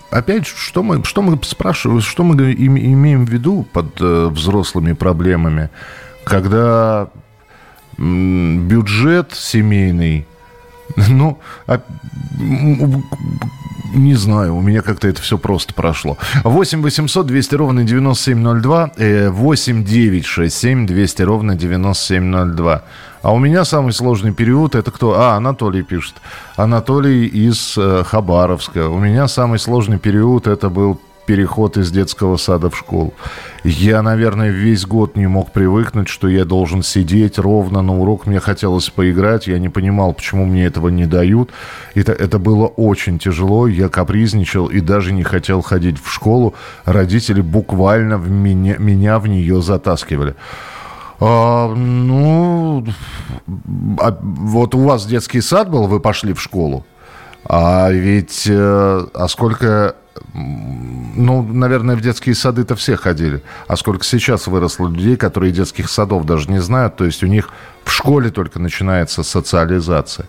опять, 0.10 0.48
что 0.48 0.82
мы, 0.82 1.04
что 1.04 1.22
мы 1.22 1.38
спрашиваем, 1.44 2.02
что 2.02 2.24
мы 2.24 2.34
имеем 2.52 3.28
в 3.28 3.30
виду 3.30 3.62
под 3.72 4.02
э, 4.02 4.30
взрослыми 4.32 4.94
проблемами, 4.94 5.70
когда 6.24 7.10
бюджет 7.98 9.34
семейный, 9.34 10.26
ну, 11.10 11.40
а, 11.68 11.82
не 13.94 14.16
знаю, 14.16 14.56
у 14.56 14.62
меня 14.62 14.82
как-то 14.82 15.08
это 15.08 15.22
все 15.22 15.38
просто 15.38 15.74
прошло. 15.74 16.18
8 16.44 16.82
800 16.82 17.26
200 17.26 17.56
ровно 17.56 17.84
9702, 17.84 18.92
8 19.30 19.84
9 19.84 20.26
6 20.26 20.56
7 20.56 20.88
200 20.88 21.22
ровно 21.22 21.56
9702. 21.56 22.84
А 23.22 23.34
у 23.34 23.40
меня 23.40 23.64
самый 23.66 23.94
сложный 23.94 24.34
период, 24.34 24.76
это 24.76 24.92
кто? 24.92 25.20
А, 25.20 25.36
Анатолий 25.36 25.84
пишет. 25.84 26.16
Анатолий 26.58 27.26
из 27.26 27.76
э, 27.78 28.04
Хабаровска. 28.06 28.90
У 28.90 29.00
меня 29.00 29.28
самый 29.28 29.60
сложный 29.60 29.98
период, 29.98 30.48
это 30.48 30.70
был 30.70 31.00
переход 31.26 31.78
из 31.78 31.92
детского 31.92 32.38
сада 32.38 32.70
в 32.70 32.78
школу. 32.78 33.14
Я, 33.64 34.02
наверное, 34.02 34.50
весь 34.50 34.86
год 34.86 35.16
не 35.16 35.28
мог 35.28 35.52
привыкнуть, 35.52 36.10
что 36.10 36.28
я 36.28 36.46
должен 36.46 36.84
сидеть 36.84 37.38
ровно 37.38 37.82
на 37.82 37.98
урок. 37.98 38.26
Мне 38.26 38.40
хотелось 38.40 38.90
поиграть. 38.90 39.48
Я 39.48 39.60
не 39.60 39.70
понимал, 39.70 40.14
почему 40.14 40.46
мне 40.46 40.66
этого 40.66 40.90
не 40.90 41.06
дают. 41.06 41.52
Это, 41.96 42.12
это 42.12 42.40
было 42.40 42.68
очень 42.68 43.20
тяжело. 43.20 43.68
Я 43.68 43.90
капризничал 43.90 44.68
и 44.68 44.82
даже 44.82 45.14
не 45.14 45.24
хотел 45.24 45.62
ходить 45.62 45.98
в 46.04 46.12
школу. 46.12 46.54
Родители 46.86 47.42
буквально 47.42 48.18
в 48.18 48.30
меня, 48.30 48.78
меня 48.78 49.20
в 49.20 49.28
нее 49.28 49.62
затаскивали. 49.62 50.36
А, 51.20 51.74
ну, 51.74 52.86
а, 54.00 54.18
вот 54.22 54.76
у 54.76 54.80
вас 54.80 55.06
детский 55.06 55.40
сад 55.42 55.70
был, 55.70 55.88
вы 55.88 56.00
пошли 56.00 56.34
в 56.34 56.42
школу. 56.42 56.86
А 57.46 57.90
ведь, 57.92 58.46
э, 58.48 59.06
а 59.14 59.28
сколько 59.28 59.96
ну, 60.34 61.42
наверное, 61.42 61.96
в 61.96 62.02
детские 62.02 62.36
сады-то 62.36 62.76
все 62.76 62.96
ходили. 62.96 63.42
А 63.68 63.76
сколько 63.76 64.04
сейчас 64.04 64.48
выросло 64.48 64.88
людей, 64.88 65.16
которые 65.16 65.52
детских 65.52 65.90
садов 65.90 66.26
даже 66.26 66.50
не 66.50 66.60
знают. 66.60 66.96
То 66.96 67.06
есть 67.06 67.24
у 67.24 67.28
них 67.28 67.50
в 67.84 67.92
школе 67.92 68.30
только 68.30 68.60
начинается 68.60 69.24
социализация. 69.24 70.28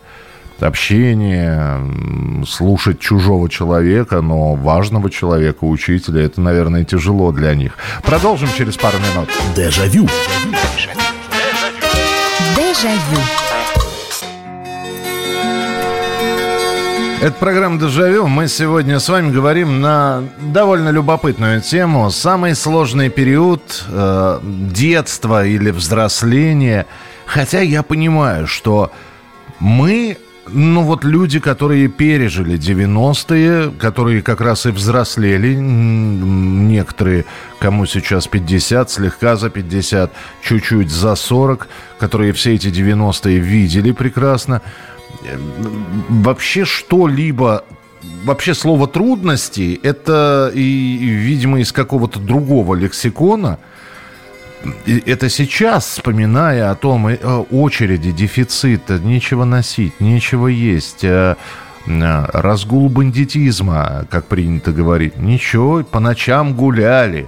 Общение, 0.60 2.44
слушать 2.46 3.00
чужого 3.00 3.50
человека, 3.50 4.20
но 4.20 4.54
важного 4.54 5.10
человека, 5.10 5.64
учителя, 5.64 6.22
это, 6.22 6.40
наверное, 6.40 6.84
тяжело 6.84 7.32
для 7.32 7.54
них. 7.54 7.76
Продолжим 8.04 8.48
через 8.56 8.76
пару 8.76 8.98
минут. 8.98 9.28
Дежавю. 9.56 10.08
Дежавю. 12.56 13.33
Это 17.24 17.36
программа 17.36 17.80
«Дежавю». 17.80 18.26
Мы 18.26 18.48
сегодня 18.48 19.00
с 19.00 19.08
вами 19.08 19.32
говорим 19.32 19.80
на 19.80 20.24
довольно 20.52 20.90
любопытную 20.90 21.62
тему. 21.62 22.10
Самый 22.10 22.54
сложный 22.54 23.08
период 23.08 23.86
э, 23.88 24.40
детства 24.42 25.46
или 25.46 25.70
взросления. 25.70 26.84
Хотя 27.24 27.62
я 27.62 27.82
понимаю, 27.82 28.46
что 28.46 28.92
мы 29.58 30.18
ну 30.48 30.82
вот 30.82 31.04
люди, 31.04 31.40
которые 31.40 31.88
пережили 31.88 32.58
90-е, 32.58 33.70
которые 33.70 34.20
как 34.20 34.42
раз 34.42 34.66
и 34.66 34.70
взрослели, 34.70 35.54
некоторые, 35.54 37.24
кому 37.58 37.86
сейчас 37.86 38.26
50, 38.26 38.90
слегка 38.90 39.36
за 39.36 39.48
50, 39.48 40.12
чуть-чуть 40.42 40.90
за 40.90 41.14
40, 41.14 41.68
которые 41.98 42.34
все 42.34 42.54
эти 42.54 42.68
90-е 42.68 43.38
видели 43.38 43.92
прекрасно, 43.92 44.60
вообще 46.08 46.64
что-либо 46.64 47.64
вообще 48.24 48.54
слово 48.54 48.86
трудности 48.86 49.78
это 49.82 50.50
и, 50.54 50.60
видимо, 50.60 51.60
из 51.60 51.72
какого-то 51.72 52.18
другого 52.18 52.74
лексикона. 52.74 53.58
Это 54.86 55.28
сейчас, 55.28 55.86
вспоминая 55.86 56.70
о 56.70 56.74
том 56.74 57.08
э, 57.08 57.16
очереди, 57.50 58.12
дефицита, 58.12 58.98
нечего 58.98 59.44
носить, 59.44 60.00
нечего 60.00 60.46
есть, 60.46 61.04
э, 61.04 61.36
э, 61.86 62.26
разгул 62.32 62.88
бандитизма, 62.88 64.06
как 64.10 64.26
принято 64.26 64.72
говорить. 64.72 65.18
Ничего, 65.18 65.84
по 65.84 66.00
ночам 66.00 66.54
гуляли 66.54 67.26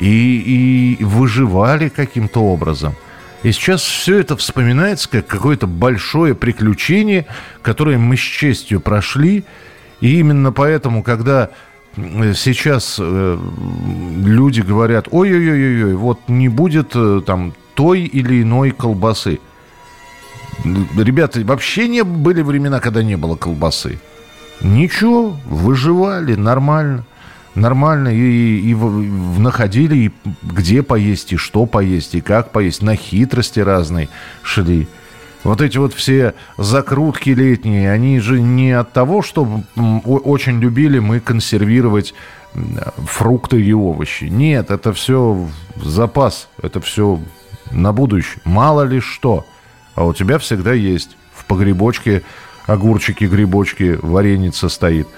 и, 0.00 0.96
и 0.98 1.04
выживали 1.04 1.88
каким-то 1.88 2.42
образом– 2.42 2.94
и 3.42 3.52
сейчас 3.52 3.82
все 3.82 4.18
это 4.18 4.36
вспоминается 4.36 5.08
как 5.08 5.26
какое-то 5.26 5.66
большое 5.66 6.34
приключение, 6.34 7.26
которое 7.62 7.96
мы 7.98 8.16
с 8.16 8.20
честью 8.20 8.80
прошли. 8.80 9.44
И 10.00 10.18
именно 10.18 10.52
поэтому, 10.52 11.02
когда 11.02 11.50
сейчас 11.96 12.96
э, 12.98 13.38
люди 14.24 14.60
говорят, 14.60 15.08
ой-ой-ой-ой, 15.10 15.94
вот 15.94 16.20
не 16.28 16.48
будет 16.48 16.92
э, 16.94 17.22
там 17.24 17.54
той 17.74 18.02
или 18.02 18.42
иной 18.42 18.72
колбасы. 18.72 19.38
Ребята, 20.64 21.40
вообще 21.44 21.86
не 21.86 22.02
были 22.02 22.42
времена, 22.42 22.80
когда 22.80 23.02
не 23.02 23.16
было 23.16 23.36
колбасы. 23.36 24.00
Ничего, 24.60 25.36
выживали 25.46 26.34
нормально 26.34 27.04
нормально 27.60 28.08
и, 28.08 28.60
и, 28.60 28.70
и 28.70 28.74
находили, 28.74 29.96
и 29.96 30.12
где 30.42 30.82
поесть, 30.82 31.32
и 31.32 31.36
что 31.36 31.66
поесть, 31.66 32.14
и 32.14 32.20
как 32.20 32.52
поесть. 32.52 32.82
На 32.82 32.96
хитрости 32.96 33.60
разные 33.60 34.08
шли. 34.42 34.88
Вот 35.44 35.60
эти 35.60 35.78
вот 35.78 35.94
все 35.94 36.34
закрутки 36.56 37.30
летние, 37.30 37.92
они 37.92 38.20
же 38.20 38.40
не 38.40 38.72
от 38.72 38.92
того, 38.92 39.22
что 39.22 39.62
очень 40.04 40.60
любили 40.60 40.98
мы 40.98 41.20
консервировать 41.20 42.12
фрукты 42.96 43.60
и 43.60 43.72
овощи. 43.72 44.24
Нет, 44.24 44.70
это 44.70 44.92
все 44.92 45.48
запас, 45.76 46.48
это 46.60 46.80
все 46.80 47.20
на 47.70 47.92
будущее. 47.92 48.40
Мало 48.44 48.82
ли 48.82 49.00
что. 49.00 49.46
А 49.94 50.04
у 50.06 50.14
тебя 50.14 50.38
всегда 50.38 50.72
есть 50.72 51.16
в 51.34 51.44
погребочке 51.44 52.22
огурчики, 52.66 53.24
грибочки, 53.24 53.98
вареница 54.00 54.68
стоит. 54.68 55.08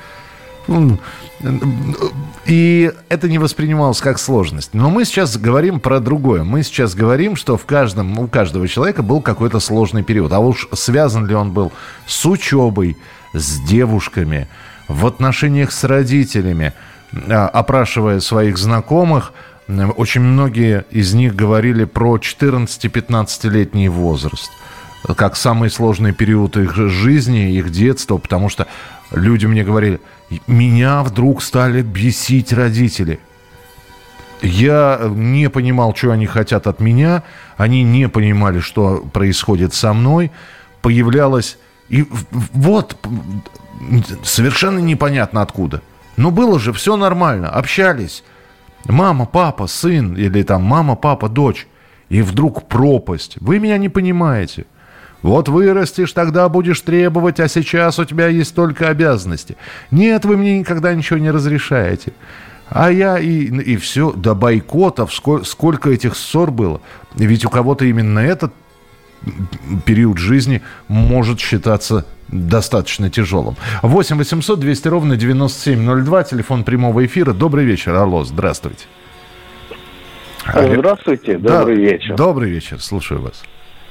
И 2.47 2.93
это 3.09 3.29
не 3.29 3.39
воспринималось 3.39 4.01
как 4.01 4.19
сложность. 4.19 4.75
Но 4.75 4.91
мы 4.91 5.05
сейчас 5.05 5.37
говорим 5.37 5.81
про 5.81 6.01
другое. 6.01 6.45
Мы 6.45 6.63
сейчас 6.63 6.95
говорим, 6.95 7.37
что 7.37 7.57
в 7.57 7.65
каждом, 7.65 8.19
у 8.19 8.27
каждого 8.27 8.69
человека 8.69 9.03
был 9.03 9.21
какой-то 9.21 9.61
сложный 9.61 10.03
период. 10.03 10.33
А 10.33 10.41
уж 10.41 10.69
связан 10.73 11.27
ли 11.27 11.35
он 11.35 11.53
был 11.53 11.73
с 12.07 12.27
учебой, 12.27 12.97
с 13.33 13.61
девушками, 13.61 14.49
в 14.89 15.07
отношениях 15.07 15.73
с 15.73 15.85
родителями, 15.85 16.73
а, 17.13 17.49
опрашивая 17.49 18.21
своих 18.21 18.59
знакомых, 18.59 19.33
очень 19.69 20.21
многие 20.21 20.85
из 20.91 21.15
них 21.15 21.37
говорили 21.37 21.85
про 21.85 22.17
14-15-летний 22.17 23.89
возраст 23.89 24.51
как 25.17 25.37
самый 25.37 25.71
сложный 25.71 26.13
период 26.13 26.57
их 26.57 26.75
жизни, 26.75 27.53
их 27.53 27.71
детства, 27.71 28.19
потому 28.19 28.49
что 28.49 28.67
люди 29.11 29.47
мне 29.47 29.65
говорили, 29.65 30.01
меня 30.47 31.03
вдруг 31.03 31.43
стали 31.43 31.83
бесить 31.83 32.53
родители. 32.53 33.21
Я 34.43 35.01
не 35.15 35.51
понимал, 35.51 35.95
что 35.95 36.13
они 36.13 36.27
хотят 36.27 36.67
от 36.67 36.81
меня. 36.81 37.23
Они 37.57 37.83
не 37.83 38.09
понимали, 38.09 38.61
что 38.61 39.05
происходит 39.13 39.75
со 39.75 39.93
мной. 39.93 40.31
Появлялось... 40.83 41.59
И 41.91 42.07
вот, 42.53 42.97
совершенно 44.23 44.79
непонятно 44.79 45.43
откуда. 45.43 45.83
Но 46.17 46.31
было 46.31 46.61
же 46.61 46.73
все 46.73 46.97
нормально. 46.97 47.51
Общались. 47.51 48.23
Мама, 48.87 49.27
папа, 49.27 49.67
сын. 49.67 50.17
Или 50.17 50.43
там 50.43 50.63
мама, 50.63 50.95
папа, 50.95 51.29
дочь. 51.29 51.67
И 52.09 52.23
вдруг 52.23 52.69
пропасть. 52.69 53.37
Вы 53.41 53.59
меня 53.59 53.77
не 53.77 53.89
понимаете. 53.89 54.67
Вот 55.23 55.49
вырастешь, 55.49 56.13
тогда 56.13 56.49
будешь 56.49 56.81
требовать, 56.81 57.41
а 57.41 57.49
сейчас 57.49 57.99
у 57.99 58.05
тебя 58.05 58.29
есть 58.29 58.55
только 58.55 58.89
обязанности. 58.89 59.57
Нет, 59.91 60.25
вы 60.25 60.37
мне 60.37 60.59
никогда 60.59 60.95
ничего 60.95 61.19
не 61.19 61.31
разрешаете. 61.31 62.13
А 62.69 62.91
я 62.91 63.19
и, 63.19 63.47
и 63.47 63.77
все, 63.77 64.13
до 64.13 64.35
бойкотов, 64.35 65.13
сколько, 65.13 65.45
сколько 65.45 65.91
этих 65.91 66.17
ссор 66.17 66.51
было. 66.51 66.81
Ведь 67.15 67.45
у 67.45 67.51
кого-то 67.51 67.85
именно 67.85 68.21
этот 68.21 68.53
период 69.85 70.19
жизни 70.19 70.63
может 70.89 71.41
считаться 71.41 72.07
достаточно 72.29 73.11
тяжелым. 73.11 73.57
8 73.83 74.17
800 74.17 74.61
200 74.61 74.89
ровно 74.89 75.17
9702, 75.17 76.25
телефон 76.25 76.65
прямого 76.65 77.05
эфира. 77.05 77.33
Добрый 77.33 77.65
вечер, 77.65 77.95
алло, 77.95 78.25
здравствуйте. 78.25 78.87
Здравствуйте, 80.47 81.39
добрый 81.39 81.77
да, 81.77 81.83
вечер. 81.83 82.17
Добрый 82.17 82.51
вечер, 82.51 82.81
слушаю 82.81 83.21
вас. 83.21 83.43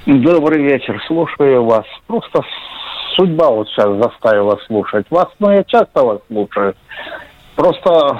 Добрый 0.05 0.63
вечер, 0.63 1.01
слушаю 1.07 1.65
вас. 1.65 1.85
Просто 2.07 2.41
судьба 3.15 3.49
вот 3.49 3.67
сейчас 3.67 3.89
заставила 4.01 4.57
слушать 4.65 5.05
вас, 5.09 5.27
но 5.39 5.51
я 5.51 5.63
часто 5.63 6.03
вас 6.03 6.19
слушаю. 6.27 6.73
Просто 7.55 8.19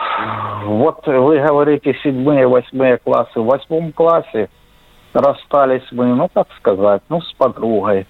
вот 0.66 1.08
вы 1.08 1.40
говорите 1.40 1.98
седьмые, 2.04 2.48
восьмые 2.48 2.98
классы. 2.98 3.40
В 3.40 3.46
восьмом 3.46 3.94
классе 3.94 4.50
расстались 5.14 5.88
мы, 5.92 6.08
ну, 6.08 6.30
как 6.34 6.48
сказать, 6.58 7.02
ну, 7.08 7.22
с 7.22 7.32
подругой. 7.34 8.06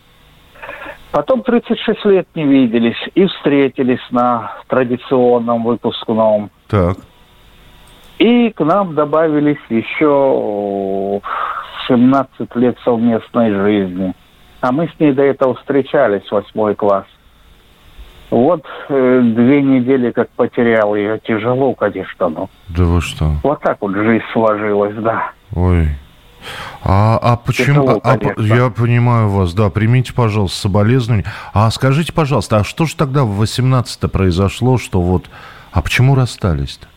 Потом 1.11 1.43
36 1.43 2.05
лет 2.05 2.27
не 2.33 2.45
виделись 2.45 2.97
и 3.13 3.25
встретились 3.27 4.01
на 4.09 4.53
традиционном 4.67 5.63
выпускном. 5.63 6.49
Так. 6.67 6.97
И 8.17 8.49
к 8.49 8.59
нам 8.61 8.95
добавились 8.95 9.61
еще 9.69 11.21
17 11.89 12.55
лет 12.55 12.77
совместной 12.85 13.51
жизни. 13.51 14.13
А 14.61 14.71
мы 14.71 14.87
с 14.87 14.99
ней 14.99 15.11
до 15.13 15.23
этого 15.23 15.55
встречались, 15.55 16.29
восьмой 16.31 16.75
класс. 16.75 17.05
Вот 18.29 18.63
э, 18.89 19.21
две 19.23 19.61
недели 19.61 20.11
как 20.11 20.29
потерял 20.29 20.95
ее. 20.95 21.19
Тяжело, 21.19 21.73
конечно, 21.73 22.29
но... 22.29 22.49
Да 22.67 22.83
вы 22.83 23.01
что? 23.01 23.31
Вот 23.43 23.59
так 23.61 23.77
вот 23.81 23.95
жизнь 23.95 24.23
сложилась, 24.33 24.95
да. 24.97 25.31
Ой. 25.55 25.87
А, 26.83 27.17
а 27.21 27.37
почему? 27.37 27.65
Тяжело, 27.65 28.01
а, 28.03 28.13
а, 28.13 28.41
я 28.41 28.69
понимаю 28.69 29.29
вас, 29.29 29.53
да. 29.53 29.69
Примите, 29.69 30.13
пожалуйста, 30.13 30.61
соболезнования. 30.61 31.25
А 31.53 31.71
скажите, 31.71 32.13
пожалуйста, 32.13 32.57
а 32.57 32.63
что 32.63 32.85
же 32.85 32.95
тогда 32.95 33.23
в 33.23 33.41
18-то 33.41 34.07
произошло, 34.09 34.77
что 34.77 35.01
вот... 35.01 35.29
А 35.71 35.81
почему 35.81 36.15
расстались-то? 36.15 36.87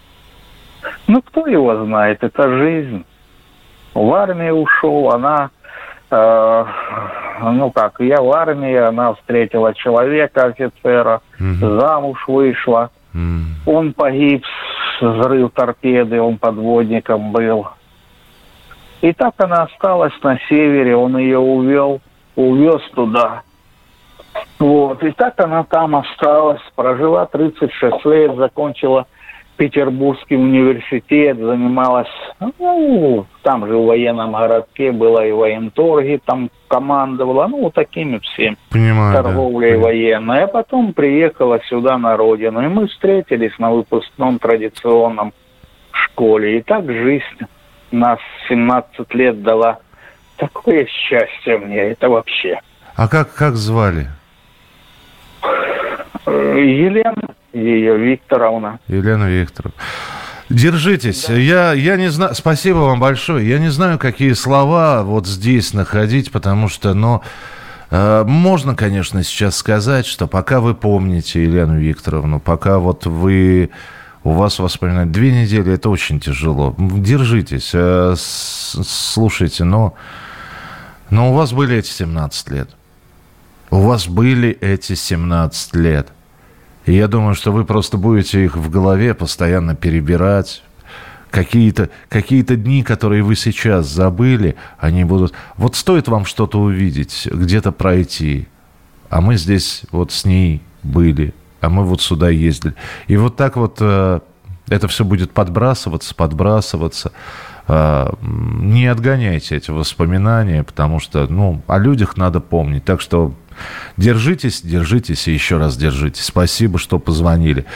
Ну, 1.07 1.23
кто 1.23 1.47
его 1.47 1.85
знает, 1.85 2.23
это 2.23 2.49
жизнь. 2.59 3.05
В 3.95 4.15
армию 4.15 4.55
ушел, 4.55 5.11
она, 5.11 5.51
э, 6.11 6.65
ну 7.43 7.71
как, 7.71 8.01
я 8.01 8.21
в 8.23 8.31
армии, 8.33 8.75
она 8.75 9.15
встретила 9.15 9.75
человека, 9.75 10.47
офицера, 10.47 11.21
угу. 11.39 11.81
замуж 11.81 12.25
вышла. 12.27 12.91
Угу. 13.15 13.77
Он 13.77 13.93
погиб, 13.93 14.45
взрыв 15.01 15.53
торпеды, 15.53 16.21
он 16.21 16.39
подводником 16.39 17.33
был. 17.33 17.69
И 19.03 19.13
так 19.13 19.35
она 19.39 19.65
осталась 19.65 20.15
на 20.23 20.39
севере, 20.49 20.97
он 20.97 21.19
ее 21.19 21.39
увел, 21.39 22.01
увез 22.37 22.81
туда. 22.95 23.43
Вот, 24.59 25.03
и 25.03 25.11
так 25.11 25.39
она 25.41 25.65
там 25.65 25.97
осталась, 25.97 26.63
прожила 26.77 27.27
36 27.27 28.05
лет, 28.07 28.37
закончила 28.37 29.07
Петербургский 29.63 30.35
университет, 30.35 31.39
занималась, 31.39 32.09
ну, 32.41 33.27
там 33.43 33.65
же 33.65 33.77
в 33.77 33.87
военном 33.87 34.33
городке 34.33 34.91
была 34.91 35.25
и 35.25 35.31
военторги, 35.31 36.21
там 36.25 36.51
командовала, 36.67 37.47
ну, 37.47 37.61
вот 37.63 37.75
такими 37.75 38.19
всем. 38.19 38.59
Понимаю, 38.71 39.15
торговлей 39.15 39.75
да. 39.75 39.79
военной. 39.79 40.43
А 40.43 40.47
потом 40.49 40.93
приехала 40.93 41.61
сюда 41.69 41.97
на 41.97 42.17
родину, 42.17 42.61
и 42.61 42.67
мы 42.67 42.89
встретились 42.89 43.57
на 43.61 43.71
выпускном 43.71 44.41
традиционном 44.41 45.33
школе. 45.93 46.59
И 46.59 46.63
так 46.63 46.85
жизнь 46.91 47.47
нас 47.93 48.19
17 48.49 49.15
лет 49.15 49.45
дала 49.45 49.79
такое 50.39 50.87
счастье 50.87 51.59
мне, 51.59 51.93
это 51.93 52.09
вообще. 52.09 52.59
А 52.97 53.07
как, 53.07 53.33
как 53.33 53.55
звали? 53.55 54.09
Елена 56.27 57.37
ее 57.53 57.99
Викторовна. 57.99 58.81
Елена 58.89 59.25
Викторовна. 59.25 59.77
Держитесь. 60.49 61.27
Да. 61.27 61.35
Я, 61.35 61.73
я 61.73 61.97
не 61.97 62.11
знаю. 62.11 62.35
Спасибо 62.35 62.79
вам 62.79 63.01
большое. 63.01 63.49
Я 63.49 63.59
не 63.59 63.71
знаю, 63.71 63.99
какие 63.99 64.33
слова 64.33 65.03
вот 65.03 65.27
здесь 65.27 65.73
находить, 65.73 66.31
потому 66.31 66.69
что, 66.69 66.95
но 66.95 67.23
э, 67.91 68.25
можно, 68.27 68.75
конечно, 68.75 69.23
сейчас 69.23 69.57
сказать, 69.57 70.07
что 70.07 70.27
пока 70.27 70.61
вы 70.61 70.75
помните 70.75 71.43
Елену 71.43 71.79
Викторовну, 71.79 72.39
пока 72.39 72.79
вот 72.79 73.07
вы 73.07 73.71
у 74.25 74.33
вас 74.33 74.59
воспоминания 74.59 75.11
две 75.11 75.33
недели, 75.33 75.73
это 75.73 75.91
очень 75.91 76.21
тяжело. 76.21 76.75
Держитесь, 76.79 77.71
э, 77.73 78.15
слушайте, 78.17 79.65
но, 79.65 79.95
но 81.11 81.31
у 81.31 81.35
вас 81.35 81.53
были 81.53 81.79
эти 81.79 81.89
17 81.89 82.51
лет. 82.51 82.71
У 83.71 83.81
вас 83.81 84.07
были 84.07 84.51
эти 84.51 84.95
17 84.95 85.75
лет. 85.77 86.09
И 86.87 86.95
я 86.95 87.09
думаю, 87.09 87.35
что 87.35 87.53
вы 87.53 87.65
просто 87.65 87.97
будете 87.97 88.45
их 88.45 88.57
в 88.57 88.71
голове 88.71 89.15
постоянно 89.15 89.75
перебирать. 89.75 90.63
Какие-то 91.31 91.89
какие 92.09 92.43
дни, 92.43 92.83
которые 92.83 93.23
вы 93.23 93.37
сейчас 93.37 93.87
забыли, 93.87 94.57
они 94.79 95.05
будут... 95.05 95.33
Вот 95.57 95.77
стоит 95.77 96.09
вам 96.09 96.25
что-то 96.27 96.61
увидеть, 96.61 97.27
где-то 97.31 97.73
пройти. 97.73 98.49
А 99.09 99.21
мы 99.21 99.37
здесь 99.37 99.83
вот 99.93 100.13
с 100.13 100.25
ней 100.25 100.61
были, 100.83 101.35
а 101.61 101.71
мы 101.71 101.85
вот 101.85 102.03
сюда 102.03 102.29
ездили. 102.29 102.75
И 103.07 103.17
вот 103.17 103.37
так 103.37 103.57
вот 103.57 103.79
э, 103.81 104.21
это 104.69 104.89
все 104.89 105.05
будет 105.05 105.33
подбрасываться, 105.33 106.15
подбрасываться. 106.15 107.13
Э, 107.69 108.13
не 108.23 108.87
отгоняйте 108.87 109.57
эти 109.57 109.71
воспоминания, 109.71 110.63
потому 110.63 111.01
что, 111.01 111.27
ну, 111.27 111.63
о 111.67 111.79
людях 111.79 112.17
надо 112.17 112.41
помнить. 112.41 112.85
Так 112.85 113.01
что 113.01 113.35
Держитесь, 113.97 114.63
держитесь 114.63 115.29
и 115.29 115.33
еще 115.33 115.59
раз 115.59 115.77
держитесь. 115.77 116.25
Спасибо, 116.25 116.79
что 116.79 116.99
позвонили. 116.99 117.67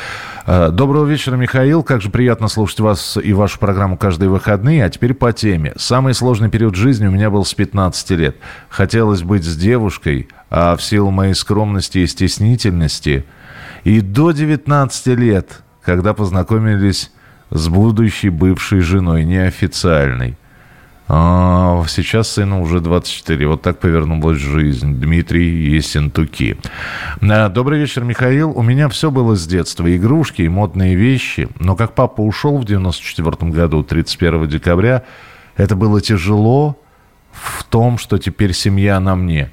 Э, 0.47 0.71
доброго 0.71 1.07
вечера, 1.07 1.37
Михаил. 1.37 1.83
Как 1.83 2.01
же 2.01 2.11
приятно 2.11 2.49
слушать 2.49 2.81
вас 2.81 3.19
и 3.23 3.33
вашу 3.33 3.59
программу 3.59 3.97
каждые 3.97 4.29
выходные. 4.29 4.85
А 4.85 4.91
теперь 4.91 5.15
по 5.15 5.33
теме. 5.33 5.73
Самый 5.77 6.15
сложный 6.15 6.49
период 6.49 6.75
жизни 6.75 7.07
у 7.07 7.11
меня 7.11 7.31
был 7.31 7.45
с 7.45 7.55
15 7.55 8.11
лет. 8.13 8.37
Хотелось 8.69 9.23
быть 9.23 9.45
с 9.45 9.57
девушкой, 9.57 10.29
а 10.51 10.77
в 10.77 10.83
силу 10.83 11.11
моей 11.11 11.35
скромности 11.35 11.99
и 11.99 12.07
стеснительности 12.07 13.25
и 13.85 14.01
до 14.01 14.33
19 14.33 15.07
лет, 15.19 15.63
когда 15.83 16.13
познакомились 16.13 17.13
с 17.51 17.69
будущей 17.69 18.31
бывшей 18.31 18.81
женой, 18.81 19.25
неофициальной– 19.25 20.37
а, 21.09 21.85
сейчас 21.87 22.31
сыну 22.31 22.63
уже 22.63 22.81
24. 22.81 23.47
Вот 23.47 23.63
так 23.63 23.79
повернулась 23.79 24.39
жизнь. 24.39 24.97
Дмитрий 24.97 25.75
Ессентуки. 25.75 26.59
А, 27.23 27.49
добрый 27.49 27.79
вечер, 27.79 28.03
Михаил. 28.03 28.51
У 28.51 28.63
меня 28.63 28.89
все 28.89 29.11
было 29.11 29.37
с 29.37 29.47
детства. 29.47 29.95
Игрушки 29.95 30.43
и 30.43 30.49
модные 30.49 30.97
вещи. 30.97 31.49
Но 31.61 31.77
как 31.77 31.95
папа 31.95 32.23
ушел 32.23 32.59
в 32.59 32.65
94 32.65 33.53
году, 33.53 33.85
31 33.85 34.49
декабря, 34.49 35.05
это 35.57 35.77
было 35.77 36.01
тяжело 36.01 36.77
в 37.31 37.63
том, 37.65 37.99
что 37.99 38.19
теперь 38.19 38.53
семья 38.53 38.99
на 38.99 39.15
мне. 39.15 39.53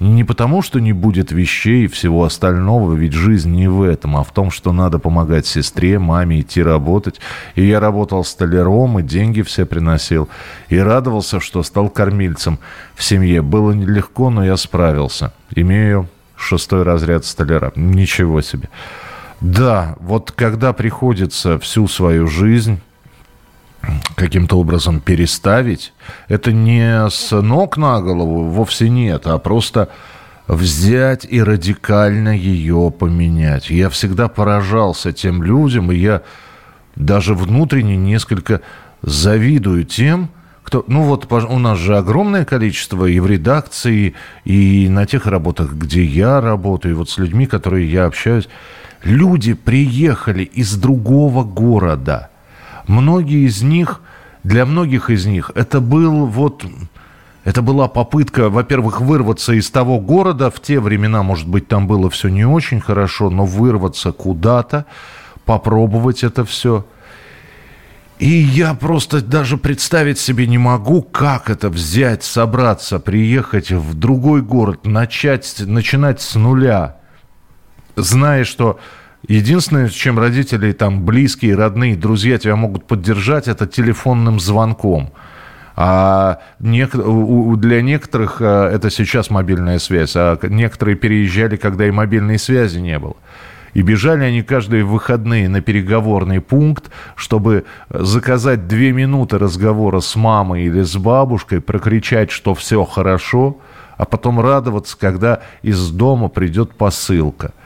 Не 0.00 0.24
потому, 0.24 0.60
что 0.60 0.80
не 0.80 0.92
будет 0.92 1.30
вещей 1.30 1.84
и 1.84 1.88
всего 1.88 2.24
остального, 2.24 2.94
ведь 2.94 3.12
жизнь 3.12 3.52
не 3.52 3.68
в 3.68 3.82
этом, 3.82 4.16
а 4.16 4.24
в 4.24 4.32
том, 4.32 4.50
что 4.50 4.72
надо 4.72 4.98
помогать 4.98 5.46
сестре, 5.46 5.98
маме 5.98 6.40
идти 6.40 6.62
работать. 6.62 7.20
И 7.54 7.64
я 7.64 7.78
работал 7.78 8.24
столяром, 8.24 8.98
и 8.98 9.02
деньги 9.02 9.42
все 9.42 9.66
приносил. 9.66 10.28
И 10.68 10.78
радовался, 10.78 11.38
что 11.38 11.62
стал 11.62 11.88
кормильцем 11.88 12.58
в 12.94 13.04
семье. 13.04 13.40
Было 13.40 13.72
нелегко, 13.72 14.30
но 14.30 14.44
я 14.44 14.56
справился. 14.56 15.32
Имею 15.54 16.08
шестой 16.36 16.82
разряд 16.82 17.24
столяра. 17.24 17.72
Ничего 17.76 18.40
себе. 18.42 18.68
Да, 19.40 19.96
вот 20.00 20.32
когда 20.32 20.72
приходится 20.72 21.58
всю 21.58 21.86
свою 21.86 22.26
жизнь 22.26 22.80
каким-то 24.16 24.58
образом 24.58 25.00
переставить. 25.00 25.92
Это 26.28 26.52
не 26.52 27.08
с 27.08 27.30
ног 27.40 27.76
на 27.76 28.00
голову, 28.00 28.44
вовсе 28.44 28.88
нет, 28.88 29.26
а 29.26 29.38
просто 29.38 29.88
взять 30.46 31.26
и 31.28 31.42
радикально 31.42 32.36
ее 32.36 32.92
поменять. 32.96 33.70
Я 33.70 33.88
всегда 33.88 34.28
поражался 34.28 35.12
тем 35.12 35.42
людям, 35.42 35.90
и 35.90 35.96
я 35.96 36.22
даже 36.96 37.34
внутренне 37.34 37.96
несколько 37.96 38.60
завидую 39.02 39.84
тем, 39.84 40.30
кто, 40.62 40.84
ну 40.86 41.02
вот 41.02 41.30
у 41.30 41.58
нас 41.58 41.78
же 41.78 41.96
огромное 41.96 42.44
количество 42.44 43.04
и 43.04 43.20
в 43.20 43.26
редакции, 43.26 44.14
и 44.44 44.88
на 44.88 45.06
тех 45.06 45.26
работах, 45.26 45.72
где 45.74 46.02
я 46.02 46.40
работаю, 46.40 46.94
и 46.94 46.96
вот 46.96 47.10
с 47.10 47.18
людьми, 47.18 47.46
которые 47.46 47.90
я 47.90 48.06
общаюсь. 48.06 48.48
Люди 49.02 49.52
приехали 49.52 50.44
из 50.44 50.76
другого 50.76 51.44
города– 51.44 52.30
многие 52.86 53.46
из 53.46 53.62
них, 53.62 54.00
для 54.42 54.66
многих 54.66 55.10
из 55.10 55.26
них 55.26 55.50
это 55.54 55.80
был 55.80 56.26
вот... 56.26 56.64
Это 57.44 57.60
была 57.60 57.88
попытка, 57.88 58.48
во-первых, 58.48 59.02
вырваться 59.02 59.52
из 59.52 59.70
того 59.70 60.00
города. 60.00 60.50
В 60.50 60.62
те 60.62 60.80
времена, 60.80 61.22
может 61.22 61.46
быть, 61.46 61.68
там 61.68 61.86
было 61.86 62.08
все 62.08 62.28
не 62.28 62.46
очень 62.46 62.80
хорошо, 62.80 63.28
но 63.28 63.44
вырваться 63.44 64.12
куда-то, 64.12 64.86
попробовать 65.44 66.24
это 66.24 66.46
все. 66.46 66.86
И 68.18 68.28
я 68.28 68.74
просто 68.74 69.20
даже 69.20 69.58
представить 69.58 70.18
себе 70.18 70.46
не 70.46 70.56
могу, 70.56 71.02
как 71.02 71.50
это 71.50 71.68
взять, 71.68 72.22
собраться, 72.22 72.98
приехать 72.98 73.72
в 73.72 73.92
другой 73.92 74.40
город, 74.40 74.86
начать, 74.86 75.54
начинать 75.58 76.22
с 76.22 76.36
нуля, 76.36 76.96
зная, 77.96 78.44
что 78.44 78.78
Единственное, 79.26 79.88
чем 79.88 80.18
родители, 80.18 80.72
там, 80.72 81.04
близкие, 81.04 81.54
родные, 81.54 81.96
друзья 81.96 82.36
тебя 82.36 82.56
могут 82.56 82.86
поддержать, 82.86 83.48
это 83.48 83.66
телефонным 83.66 84.38
звонком. 84.38 85.12
А 85.76 86.40
для 86.58 87.82
некоторых 87.82 88.36
э, 88.40 88.70
это 88.74 88.90
сейчас 88.90 89.30
мобильная 89.30 89.78
связь, 89.78 90.14
а 90.14 90.38
некоторые 90.42 90.96
переезжали, 90.96 91.56
когда 91.56 91.86
и 91.86 91.90
мобильной 91.90 92.38
связи 92.38 92.78
не 92.78 92.98
было. 92.98 93.16
И 93.72 93.82
бежали 93.82 94.22
они 94.22 94.42
каждые 94.42 94.84
выходные 94.84 95.48
на 95.48 95.60
переговорный 95.62 96.40
пункт, 96.40 96.90
чтобы 97.16 97.64
заказать 97.88 98.68
две 98.68 98.92
минуты 98.92 99.38
разговора 99.38 100.00
с 100.00 100.14
мамой 100.14 100.64
или 100.64 100.82
с 100.82 100.96
бабушкой, 100.96 101.60
прокричать, 101.60 102.30
что 102.30 102.54
все 102.54 102.84
хорошо, 102.84 103.58
а 103.96 104.04
потом 104.04 104.38
радоваться, 104.38 104.96
когда 104.96 105.40
из 105.62 105.88
дома 105.90 106.28
придет 106.28 106.74
посылка– 106.74 107.52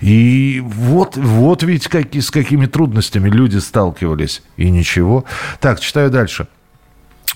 и 0.00 0.62
вот, 0.64 1.16
вот 1.16 1.62
ведь 1.62 1.88
как, 1.88 2.14
с 2.14 2.30
какими 2.30 2.66
трудностями 2.66 3.28
люди 3.28 3.58
сталкивались. 3.58 4.42
И 4.56 4.70
ничего. 4.70 5.24
Так, 5.60 5.80
читаю 5.80 6.10
дальше. 6.10 6.46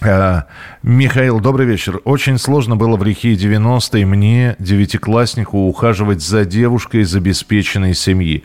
А, 0.00 0.46
Михаил, 0.82 1.40
добрый 1.40 1.66
вечер. 1.66 2.00
Очень 2.04 2.38
сложно 2.38 2.76
было 2.76 2.96
в 2.96 3.04
лихие 3.04 3.36
90-е 3.36 4.06
мне, 4.06 4.56
девятикласснику, 4.58 5.58
ухаживать 5.58 6.22
за 6.22 6.44
девушкой 6.44 7.02
из 7.02 7.14
обеспеченной 7.14 7.94
семьи. 7.94 8.44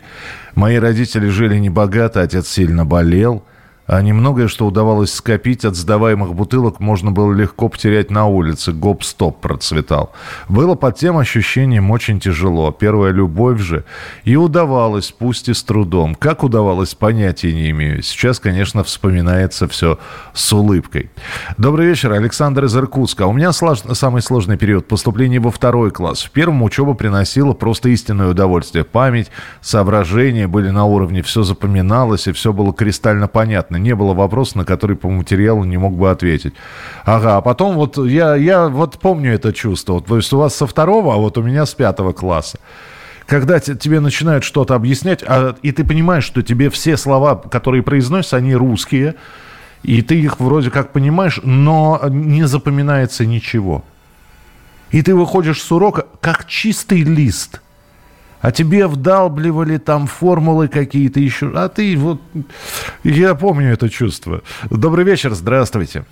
Мои 0.54 0.76
родители 0.76 1.28
жили 1.28 1.58
небогато, 1.58 2.22
отец 2.22 2.48
сильно 2.48 2.84
болел. 2.84 3.44
А 3.88 4.02
немногое, 4.02 4.48
что 4.48 4.66
удавалось 4.66 5.14
скопить 5.14 5.64
от 5.64 5.74
сдаваемых 5.74 6.34
бутылок, 6.34 6.78
можно 6.78 7.10
было 7.10 7.32
легко 7.32 7.70
потерять 7.70 8.10
на 8.10 8.26
улице. 8.26 8.72
Гоп-стоп 8.72 9.40
процветал. 9.40 10.12
Было 10.46 10.74
под 10.74 10.98
тем 10.98 11.16
ощущением 11.16 11.90
очень 11.90 12.20
тяжело. 12.20 12.70
Первая 12.70 13.12
любовь 13.12 13.60
же. 13.60 13.84
И 14.24 14.36
удавалось, 14.36 15.10
пусть 15.10 15.48
и 15.48 15.54
с 15.54 15.62
трудом. 15.62 16.14
Как 16.14 16.44
удавалось, 16.44 16.94
понятия 16.94 17.54
не 17.54 17.70
имею. 17.70 18.02
Сейчас, 18.02 18.38
конечно, 18.40 18.84
вспоминается 18.84 19.66
все 19.68 19.98
с 20.34 20.52
улыбкой. 20.52 21.10
Добрый 21.56 21.86
вечер, 21.86 22.12
Александр 22.12 22.66
из 22.66 22.76
Иркутска. 22.76 23.26
У 23.26 23.32
меня 23.32 23.52
слож... 23.52 23.78
самый 23.92 24.20
сложный 24.20 24.58
период 24.58 24.86
поступления 24.86 25.40
во 25.40 25.50
второй 25.50 25.92
класс. 25.92 26.24
В 26.24 26.30
первом 26.30 26.62
учеба 26.62 26.92
приносила 26.92 27.54
просто 27.54 27.88
истинное 27.88 28.28
удовольствие. 28.28 28.84
Память, 28.84 29.30
соображения 29.62 30.46
были 30.46 30.68
на 30.68 30.84
уровне, 30.84 31.22
все 31.22 31.42
запоминалось 31.42 32.26
и 32.26 32.32
все 32.32 32.52
было 32.52 32.74
кристально 32.74 33.28
понятно 33.28 33.77
не 33.78 33.94
было 33.94 34.14
вопроса, 34.14 34.58
на 34.58 34.64
который 34.64 34.96
по 34.96 35.08
материалу 35.08 35.64
не 35.64 35.76
мог 35.76 35.94
бы 35.94 36.10
ответить. 36.10 36.54
Ага, 37.04 37.36
а 37.36 37.40
потом 37.40 37.74
вот 37.74 37.98
я, 37.98 38.34
я 38.36 38.68
вот 38.68 38.98
помню 38.98 39.34
это 39.34 39.52
чувство. 39.52 39.94
Вот, 39.94 40.06
то 40.06 40.16
есть 40.16 40.32
у 40.32 40.38
вас 40.38 40.54
со 40.54 40.66
второго, 40.66 41.14
а 41.14 41.16
вот 41.16 41.38
у 41.38 41.42
меня 41.42 41.66
с 41.66 41.74
пятого 41.74 42.12
класса 42.12 42.58
когда 43.26 43.60
тебе 43.60 44.00
начинают 44.00 44.42
что-то 44.42 44.74
объяснять, 44.74 45.22
а, 45.22 45.54
и 45.60 45.70
ты 45.70 45.84
понимаешь, 45.84 46.24
что 46.24 46.40
тебе 46.40 46.70
все 46.70 46.96
слова, 46.96 47.36
которые 47.36 47.82
произносятся, 47.82 48.38
они 48.38 48.54
русские, 48.54 49.16
и 49.82 50.00
ты 50.00 50.18
их 50.18 50.40
вроде 50.40 50.70
как 50.70 50.92
понимаешь, 50.92 51.38
но 51.42 52.00
не 52.08 52.44
запоминается 52.44 53.26
ничего. 53.26 53.84
И 54.92 55.02
ты 55.02 55.14
выходишь 55.14 55.60
с 55.60 55.70
урока 55.70 56.06
как 56.22 56.46
чистый 56.46 57.02
лист– 57.02 57.60
а 58.40 58.52
тебе 58.52 58.86
вдалбливали 58.86 59.78
там 59.78 60.06
формулы 60.06 60.68
какие-то 60.68 61.20
еще. 61.20 61.50
А 61.54 61.68
ты 61.68 61.96
вот... 61.96 62.20
Я 63.04 63.34
помню 63.34 63.72
это 63.72 63.88
чувство. 63.88 64.42
Добрый 64.70 65.04
вечер, 65.04 65.30
здравствуйте. 65.30 66.04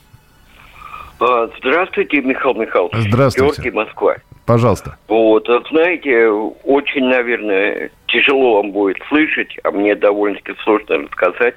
А, 1.21 1.49
здравствуйте, 1.59 2.21
Михаил 2.21 2.55
Михайлович. 2.55 3.09
Здравствуйте. 3.09 3.63
Георгий 3.63 3.71
Москва. 3.71 4.17
Пожалуйста. 4.45 4.97
Вот, 5.09 5.49
знаете, 5.71 6.29
очень, 6.29 7.05
наверное, 7.05 7.91
тяжело 8.07 8.63
вам 8.63 8.71
будет 8.71 8.99
слышать, 9.09 9.57
а 9.65 9.71
мне 9.71 9.95
довольно-таки 9.97 10.55
сложно 10.63 10.99
рассказать. 10.99 11.57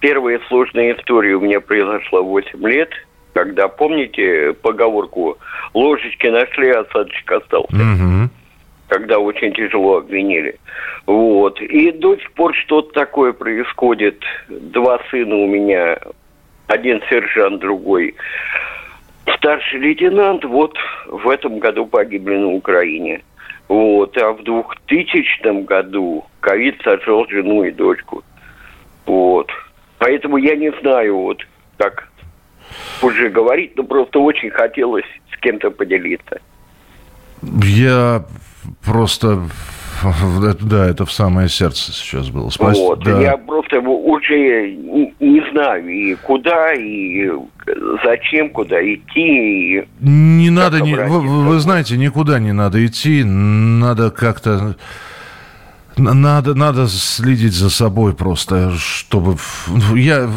Первая 0.00 0.40
сложная 0.48 0.96
история 0.98 1.34
у 1.34 1.40
меня 1.40 1.60
произошла 1.60 2.22
8 2.22 2.66
лет, 2.66 2.90
когда, 3.34 3.68
помните 3.68 4.52
поговорку 4.62 5.38
«ложечки 5.74 6.26
нашли, 6.26 6.70
осадочек 6.70 7.30
остался». 7.30 7.76
Угу 7.76 8.30
когда 8.88 9.18
очень 9.18 9.52
тяжело 9.52 9.98
обвинили. 9.98 10.58
Вот. 11.06 11.60
И 11.60 11.90
до 11.92 12.16
сих 12.16 12.32
пор 12.32 12.54
что-то 12.54 12.92
такое 12.92 13.32
происходит. 13.32 14.22
Два 14.48 15.00
сына 15.10 15.36
у 15.36 15.46
меня, 15.46 15.98
один 16.66 17.00
сержант, 17.08 17.60
другой 17.60 18.14
старший 19.36 19.80
лейтенант, 19.80 20.44
вот 20.44 20.76
в 21.06 21.28
этом 21.28 21.58
году 21.58 21.86
погибли 21.86 22.36
на 22.36 22.48
Украине. 22.48 23.22
Вот. 23.68 24.16
А 24.16 24.32
в 24.32 24.42
2000 24.42 25.64
году 25.64 26.24
ковид 26.40 26.80
сожжал 26.82 27.26
жену 27.28 27.64
и 27.64 27.70
дочку. 27.70 28.22
Вот. 29.06 29.50
Поэтому 29.98 30.36
я 30.36 30.56
не 30.56 30.72
знаю, 30.80 31.16
вот 31.16 31.42
как 31.76 32.08
уже 33.02 33.28
говорить, 33.28 33.76
но 33.76 33.84
просто 33.84 34.18
очень 34.18 34.50
хотелось 34.50 35.04
с 35.32 35.40
кем-то 35.40 35.70
поделиться. 35.70 36.40
Я 37.62 38.24
просто 38.84 39.48
да, 40.60 40.86
это 40.88 41.06
в 41.06 41.12
самое 41.12 41.48
сердце 41.48 41.92
сейчас 41.92 42.28
было. 42.28 42.50
Спасибо. 42.50 42.84
Вот, 42.84 43.04
да. 43.04 43.20
я 43.20 43.36
просто 43.36 43.78
уже 43.80 44.72
не, 44.72 45.14
не 45.20 45.50
знаю, 45.52 45.88
и 45.88 46.14
куда, 46.16 46.72
и 46.74 47.30
зачем, 48.04 48.50
куда 48.50 48.82
идти. 48.82 49.78
И 49.78 49.84
не 50.00 50.50
надо, 50.50 50.80
не, 50.80 50.94
вы, 50.94 51.20
вы 51.20 51.58
знаете, 51.60 51.96
никуда 51.96 52.38
не 52.38 52.52
надо 52.52 52.84
идти, 52.84 53.24
надо 53.24 54.10
как-то 54.10 54.76
надо, 55.96 56.54
надо 56.54 56.88
следить 56.88 57.54
за 57.54 57.70
собой 57.70 58.14
просто, 58.14 58.72
чтобы... 58.78 59.36
Я, 59.94 60.30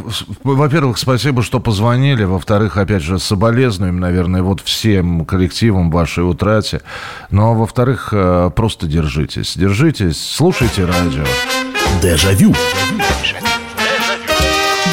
во-первых, 0.44 0.98
спасибо, 0.98 1.44
что 1.44 1.60
позвонили. 1.60 2.24
Во-вторых, 2.24 2.78
опять 2.78 3.04
же, 3.04 3.20
соболезнуем, 3.20 4.00
наверное, 4.00 4.44
вот 4.44 4.62
всем 4.62 5.26
коллективам 5.26 5.90
вашей 5.90 6.30
утрате. 6.30 6.82
Ну, 7.32 7.52
а 7.52 7.54
во-вторых, 7.54 8.10
э, 8.12 8.52
просто 8.56 8.88
держитесь. 8.88 9.54
Держитесь, 9.56 10.24
слушайте 10.24 10.86
радио. 10.86 11.24
Дежавю. 12.02 12.54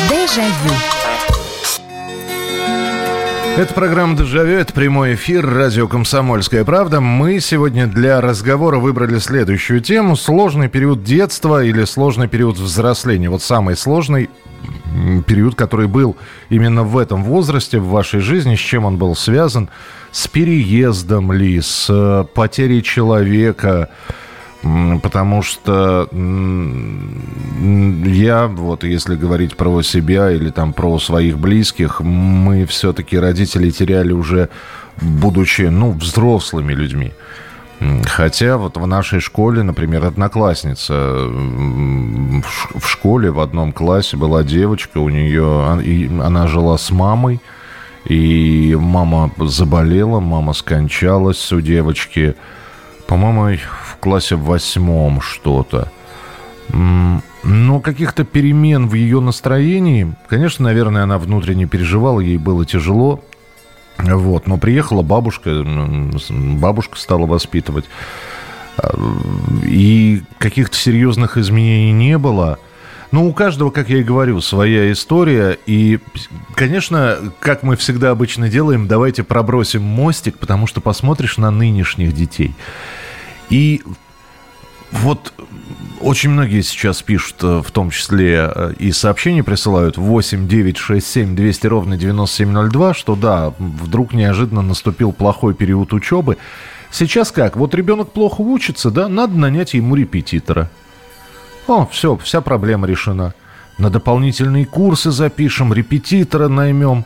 Дежавю. 0.08 0.93
Это 3.56 3.72
программа 3.72 4.16
«Дежавю», 4.16 4.58
это 4.58 4.72
прямой 4.72 5.14
эфир, 5.14 5.48
радио 5.48 5.86
«Комсомольская 5.86 6.64
правда». 6.64 7.00
Мы 7.00 7.38
сегодня 7.38 7.86
для 7.86 8.20
разговора 8.20 8.80
выбрали 8.80 9.20
следующую 9.20 9.80
тему. 9.80 10.16
Сложный 10.16 10.68
период 10.68 11.04
детства 11.04 11.62
или 11.64 11.84
сложный 11.84 12.26
период 12.26 12.56
взросления. 12.56 13.30
Вот 13.30 13.42
самый 13.42 13.76
сложный 13.76 14.28
период, 15.28 15.54
который 15.54 15.86
был 15.86 16.16
именно 16.48 16.82
в 16.82 16.98
этом 16.98 17.22
возрасте, 17.22 17.78
в 17.78 17.86
вашей 17.90 18.18
жизни, 18.18 18.56
с 18.56 18.58
чем 18.58 18.86
он 18.86 18.96
был 18.98 19.14
связан, 19.14 19.70
с 20.10 20.26
переездом 20.26 21.30
ли, 21.30 21.60
с 21.60 21.86
э, 21.88 22.24
потерей 22.34 22.82
человека, 22.82 23.88
Потому 25.02 25.42
что 25.42 26.08
я, 28.04 28.46
вот 28.46 28.82
если 28.84 29.14
говорить 29.14 29.56
про 29.56 29.82
себя 29.82 30.30
или 30.30 30.48
там 30.48 30.72
про 30.72 30.98
своих 30.98 31.38
близких, 31.38 32.00
мы 32.00 32.64
все-таки 32.64 33.18
родителей 33.18 33.70
теряли 33.70 34.12
уже, 34.12 34.48
будучи, 35.02 35.62
ну, 35.62 35.92
взрослыми 35.92 36.72
людьми. 36.72 37.12
Хотя 38.06 38.56
вот 38.56 38.78
в 38.78 38.86
нашей 38.86 39.20
школе, 39.20 39.62
например, 39.62 40.06
одноклассница 40.06 40.94
в 40.94 42.86
школе 42.86 43.30
в 43.30 43.40
одном 43.40 43.72
классе 43.72 44.16
была 44.16 44.44
девочка, 44.44 44.96
у 44.96 45.10
нее 45.10 45.66
она 46.22 46.46
жила 46.46 46.78
с 46.78 46.90
мамой, 46.90 47.40
и 48.06 48.74
мама 48.80 49.30
заболела, 49.38 50.20
мама 50.20 50.54
скончалась 50.54 51.52
у 51.52 51.60
девочки. 51.60 52.34
По-моему, 53.06 53.58
классе 54.04 54.36
в 54.36 54.44
восьмом 54.44 55.22
что-то. 55.22 55.90
Но 56.68 57.80
каких-то 57.80 58.24
перемен 58.24 58.86
в 58.86 58.94
ее 58.94 59.20
настроении, 59.20 60.14
конечно, 60.28 60.64
наверное, 60.64 61.04
она 61.04 61.18
внутренне 61.18 61.66
переживала, 61.66 62.20
ей 62.20 62.36
было 62.36 62.66
тяжело. 62.66 63.24
Вот, 63.96 64.46
но 64.46 64.58
приехала 64.58 65.02
бабушка, 65.02 65.64
бабушка 66.28 66.98
стала 66.98 67.26
воспитывать. 67.26 67.86
А, 68.76 68.92
и 69.64 70.22
каких-то 70.38 70.76
серьезных 70.76 71.38
изменений 71.38 71.92
не 71.92 72.18
было. 72.18 72.58
Но 73.10 73.24
у 73.24 73.32
каждого, 73.32 73.70
как 73.70 73.88
я 73.88 73.98
и 73.98 74.02
говорю, 74.02 74.40
своя 74.40 74.90
история. 74.92 75.56
И, 75.64 76.00
конечно, 76.54 77.18
как 77.40 77.62
мы 77.62 77.76
всегда 77.76 78.10
обычно 78.10 78.48
делаем, 78.50 78.88
давайте 78.88 79.22
пробросим 79.22 79.82
мостик, 79.82 80.38
потому 80.38 80.66
что 80.66 80.80
посмотришь 80.82 81.38
на 81.38 81.50
нынешних 81.50 82.12
детей– 82.12 82.54
и 83.50 83.82
вот 84.92 85.32
очень 86.00 86.30
многие 86.30 86.62
сейчас 86.62 87.02
пишут, 87.02 87.36
э, 87.42 87.62
в 87.64 87.70
том 87.70 87.90
числе 87.90 88.50
э, 88.54 88.74
и 88.78 88.92
сообщения 88.92 89.42
присылают 89.42 89.96
8 89.96 90.46
9 90.46 90.76
6 90.76 91.06
7 91.06 91.34
200 91.34 91.66
ровно 91.66 91.96
9702, 91.96 92.94
что 92.94 93.16
да, 93.16 93.52
вдруг 93.58 94.12
неожиданно 94.12 94.62
наступил 94.62 95.12
плохой 95.12 95.54
период 95.54 95.92
учебы. 95.92 96.36
Сейчас 96.90 97.32
как? 97.32 97.56
Вот 97.56 97.74
ребенок 97.74 98.12
плохо 98.12 98.40
учится, 98.40 98.90
да, 98.90 99.08
надо 99.08 99.36
нанять 99.36 99.74
ему 99.74 99.96
репетитора. 99.96 100.70
О, 101.66 101.86
все, 101.90 102.16
вся 102.18 102.40
проблема 102.40 102.86
решена. 102.86 103.34
На 103.78 103.90
дополнительные 103.90 104.66
курсы 104.66 105.10
запишем, 105.10 105.72
репетитора 105.72 106.48
наймем. 106.48 107.04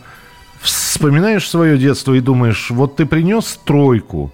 Вспоминаешь 0.61 1.49
свое 1.49 1.79
детство 1.79 2.13
и 2.13 2.21
думаешь, 2.21 2.71
вот 2.71 2.97
ты 2.97 3.07
принес 3.07 3.59
тройку, 3.65 4.33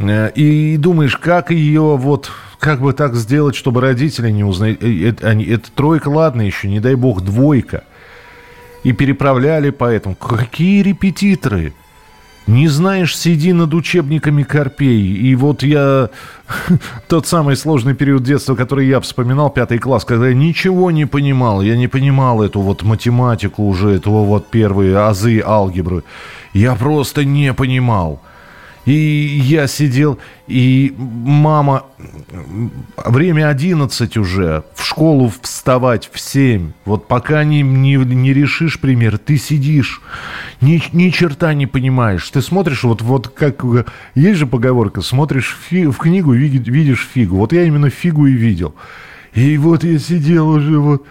и 0.00 0.76
думаешь, 0.76 1.16
как 1.16 1.50
ее 1.50 1.96
вот, 1.96 2.30
как 2.58 2.80
бы 2.80 2.92
так 2.92 3.14
сделать, 3.14 3.56
чтобы 3.56 3.80
родители 3.80 4.30
не 4.30 4.44
узнали. 4.44 4.78
Э, 4.80 5.08
это, 5.10 5.28
они, 5.28 5.44
это 5.44 5.70
тройка, 5.72 6.08
ладно 6.08 6.42
еще, 6.42 6.68
не 6.68 6.80
дай 6.80 6.94
бог, 6.94 7.22
двойка. 7.22 7.84
И 8.84 8.92
переправляли 8.92 9.70
поэтому. 9.70 10.14
Какие 10.14 10.82
репетиторы? 10.82 11.72
Не 12.46 12.68
знаешь, 12.68 13.14
сиди 13.14 13.52
над 13.52 13.74
учебниками 13.74 14.42
Корпей. 14.42 15.02
И 15.02 15.34
вот 15.34 15.62
я... 15.62 16.08
Тот 17.08 17.26
самый 17.26 17.56
сложный 17.56 17.94
период 17.94 18.22
детства, 18.22 18.54
который 18.54 18.86
я 18.86 19.00
вспоминал, 19.00 19.50
пятый 19.50 19.78
класс, 19.78 20.06
когда 20.06 20.28
я 20.28 20.34
ничего 20.34 20.90
не 20.90 21.04
понимал. 21.04 21.60
Я 21.60 21.76
не 21.76 21.88
понимал 21.88 22.42
эту 22.42 22.60
вот 22.60 22.84
математику 22.84 23.66
уже, 23.66 23.90
этого 23.90 24.24
вот 24.24 24.48
первые 24.48 24.96
азы 24.96 25.42
алгебры. 25.44 26.04
Я 26.54 26.74
просто 26.74 27.26
не 27.26 27.52
понимал. 27.52 28.22
И 28.88 29.42
я 29.44 29.66
сидел, 29.66 30.18
и 30.46 30.94
мама, 30.96 31.84
время 33.04 33.50
11 33.50 34.16
уже, 34.16 34.64
в 34.74 34.82
школу 34.82 35.30
вставать 35.42 36.08
в 36.10 36.18
7. 36.18 36.72
Вот 36.86 37.06
пока 37.06 37.44
не, 37.44 37.60
не, 37.60 37.96
не 37.96 38.32
решишь 38.32 38.80
пример, 38.80 39.18
ты 39.18 39.36
сидишь, 39.36 40.00
ни, 40.62 40.82
ни 40.94 41.10
черта 41.10 41.52
не 41.52 41.66
понимаешь. 41.66 42.30
Ты 42.30 42.40
смотришь, 42.40 42.82
вот, 42.82 43.02
вот 43.02 43.28
как, 43.28 43.62
есть 44.14 44.38
же 44.38 44.46
поговорка, 44.46 45.02
смотришь 45.02 45.54
фи, 45.68 45.84
в 45.84 45.98
книгу, 45.98 46.32
видишь, 46.32 47.06
фигу. 47.12 47.36
Вот 47.36 47.52
я 47.52 47.64
именно 47.64 47.90
фигу 47.90 48.26
и 48.26 48.32
видел. 48.32 48.74
И 49.34 49.58
вот 49.58 49.84
я 49.84 49.98
сидел 49.98 50.48
уже 50.48 50.78
вот 50.78 51.06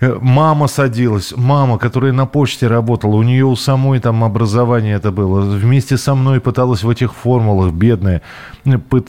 мама 0.00 0.66
садилась, 0.66 1.32
мама, 1.36 1.78
которая 1.78 2.12
на 2.12 2.26
почте 2.26 2.66
работала, 2.66 3.16
у 3.16 3.22
нее 3.22 3.44
у 3.44 3.56
самой 3.56 3.98
там 4.00 4.24
образование 4.24 4.96
это 4.96 5.10
было, 5.10 5.40
вместе 5.40 5.96
со 5.96 6.14
мной 6.14 6.40
пыталась 6.40 6.82
в 6.82 6.90
этих 6.90 7.14
формулах, 7.14 7.72
бедная. 7.72 8.22
Пыт... 8.90 9.08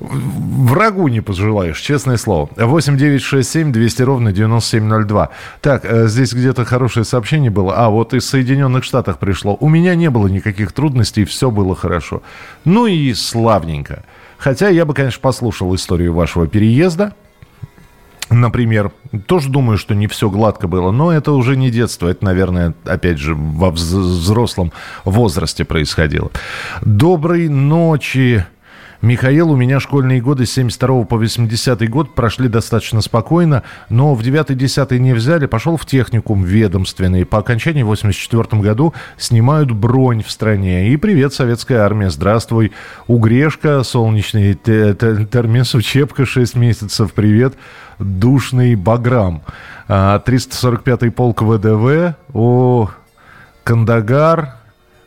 Врагу 0.00 1.08
не 1.08 1.20
пожелаешь, 1.20 1.78
честное 1.78 2.16
слово. 2.16 2.48
8 2.56 2.96
9 2.96 3.22
6 3.22 3.48
7 3.48 3.72
200 3.72 4.02
ровно 4.02 4.32
9702. 4.32 5.28
Так, 5.60 5.84
э, 5.84 6.08
здесь 6.08 6.32
где-то 6.32 6.64
хорошее 6.64 7.04
сообщение 7.04 7.50
было. 7.50 7.74
А, 7.76 7.90
вот 7.90 8.14
из 8.14 8.28
Соединенных 8.28 8.84
Штатов 8.84 9.18
пришло. 9.18 9.56
У 9.60 9.68
меня 9.68 9.94
не 9.94 10.10
было 10.10 10.26
никаких 10.26 10.72
трудностей, 10.72 11.24
все 11.24 11.50
было 11.50 11.76
хорошо. 11.76 12.22
Ну 12.64 12.86
и 12.86 13.12
славненько. 13.12 14.04
Хотя 14.38 14.70
я 14.70 14.86
бы, 14.86 14.94
конечно, 14.94 15.20
послушал 15.20 15.74
историю 15.74 16.14
вашего 16.14 16.46
переезда 16.46 17.12
например. 18.30 18.92
Тоже 19.26 19.50
думаю, 19.50 19.76
что 19.76 19.94
не 19.94 20.06
все 20.06 20.30
гладко 20.30 20.68
было, 20.68 20.90
но 20.90 21.12
это 21.12 21.32
уже 21.32 21.56
не 21.56 21.70
детство, 21.70 22.08
это, 22.08 22.24
наверное, 22.24 22.74
опять 22.84 23.18
же, 23.18 23.34
во 23.34 23.70
взрослом 23.70 24.72
возрасте 25.04 25.64
происходило. 25.64 26.30
Доброй 26.80 27.48
ночи. 27.48 28.46
Михаил, 29.02 29.50
у 29.50 29.56
меня 29.56 29.80
школьные 29.80 30.20
годы 30.20 30.44
с 30.44 30.52
72 30.52 31.04
по 31.04 31.16
80 31.16 31.88
год 31.88 32.14
прошли 32.14 32.48
достаточно 32.48 33.00
спокойно, 33.00 33.62
но 33.88 34.14
в 34.14 34.20
9-10 34.20 34.98
не 34.98 35.14
взяли, 35.14 35.46
пошел 35.46 35.78
в 35.78 35.86
техникум 35.86 36.44
ведомственный. 36.44 37.24
По 37.24 37.38
окончании 37.38 37.82
в 37.82 37.86
84 37.86 38.60
году 38.60 38.92
снимают 39.16 39.70
бронь 39.70 40.22
в 40.22 40.30
стране. 40.30 40.90
И 40.90 40.98
привет, 40.98 41.32
советская 41.32 41.80
армия, 41.80 42.10
здравствуй. 42.10 42.72
Угрешка, 43.06 43.82
солнечный 43.84 44.52
терминс, 44.52 45.74
учебка 45.74 46.26
6 46.26 46.54
месяцев, 46.56 47.14
привет 47.14 47.54
душный 48.00 48.74
Баграм. 48.74 49.42
345-й 49.88 51.08
а, 51.08 51.10
полк 51.10 51.42
ВДВ, 51.42 52.14
о, 52.32 52.90
Кандагар. 53.64 54.54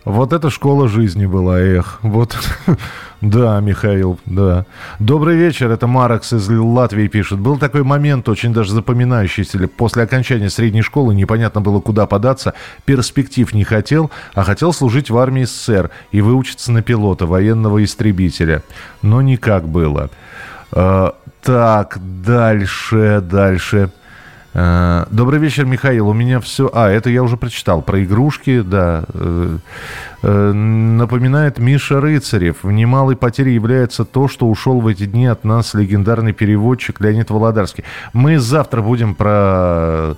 Вот 0.05 0.33
это 0.33 0.49
школа 0.49 0.89
жизни 0.89 1.25
была, 1.25 1.59
эх. 1.61 1.99
Вот, 2.01 2.37
да, 3.21 3.61
Михаил, 3.61 4.19
да. 4.25 4.65
Добрый 4.99 5.37
вечер, 5.37 5.71
это 5.71 5.87
Маракс 5.87 6.33
из 6.33 6.49
Латвии 6.49 7.07
пишет. 7.07 7.39
Был 7.39 7.57
такой 7.57 7.83
момент, 7.83 8.27
очень 8.27 8.51
даже 8.51 8.73
запоминающийся. 8.73 9.65
После 9.69 10.03
окончания 10.03 10.49
средней 10.49 10.81
школы 10.81 11.15
непонятно 11.15 11.61
было, 11.61 11.79
куда 11.79 12.05
податься. 12.05 12.53
Перспектив 12.83 13.53
не 13.53 13.63
хотел, 13.63 14.11
а 14.33 14.43
хотел 14.43 14.73
служить 14.73 15.09
в 15.09 15.17
армии 15.17 15.45
СССР 15.45 15.89
и 16.11 16.19
выучиться 16.19 16.73
на 16.73 16.81
пилота, 16.81 17.25
военного 17.25 17.81
истребителя. 17.81 18.61
Но 19.01 19.21
никак 19.21 19.69
было. 19.69 20.09
А, 20.75 21.15
так, 21.41 21.99
дальше, 22.25 23.21
дальше. 23.21 23.91
Э, 24.55 25.05
добрый 25.11 25.39
вечер, 25.39 25.65
Михаил. 25.65 26.07
У 26.09 26.13
меня 26.13 26.39
все... 26.39 26.69
А, 26.73 26.89
это 26.89 27.09
я 27.09 27.21
уже 27.21 27.37
прочитал. 27.37 27.81
Про 27.81 28.03
игрушки, 28.03 28.61
да. 28.61 29.03
Э, 29.13 29.57
э, 30.23 30.51
напоминает 30.51 31.59
Миша 31.59 32.01
Рыцарев. 32.01 32.63
В 32.63 32.71
немалой 32.71 33.15
потере 33.15 33.53
является 33.53 34.03
то, 34.03 34.27
что 34.27 34.47
ушел 34.47 34.79
в 34.81 34.87
эти 34.87 35.05
дни 35.05 35.27
от 35.27 35.43
нас 35.43 35.75
легендарный 35.75 36.33
переводчик 36.33 36.99
Леонид 37.01 37.29
Володарский. 37.29 37.83
Мы 38.13 38.39
завтра 38.39 38.81
будем 38.81 39.13
про 39.13 40.15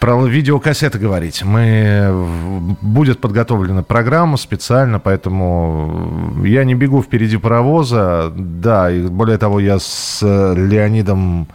про 0.00 0.24
видеокассеты 0.26 0.98
говорить. 0.98 1.42
Мы... 1.44 2.76
Будет 2.80 3.20
подготовлена 3.20 3.82
программа 3.82 4.36
специально, 4.36 4.98
поэтому 4.98 6.42
я 6.44 6.64
не 6.64 6.74
бегу 6.74 7.02
впереди 7.02 7.36
паровоза. 7.36 8.32
Да, 8.34 8.90
и 8.90 9.02
более 9.06 9.38
того, 9.38 9.60
я 9.60 9.78
с 9.78 10.20
Леонидом... 10.22 11.48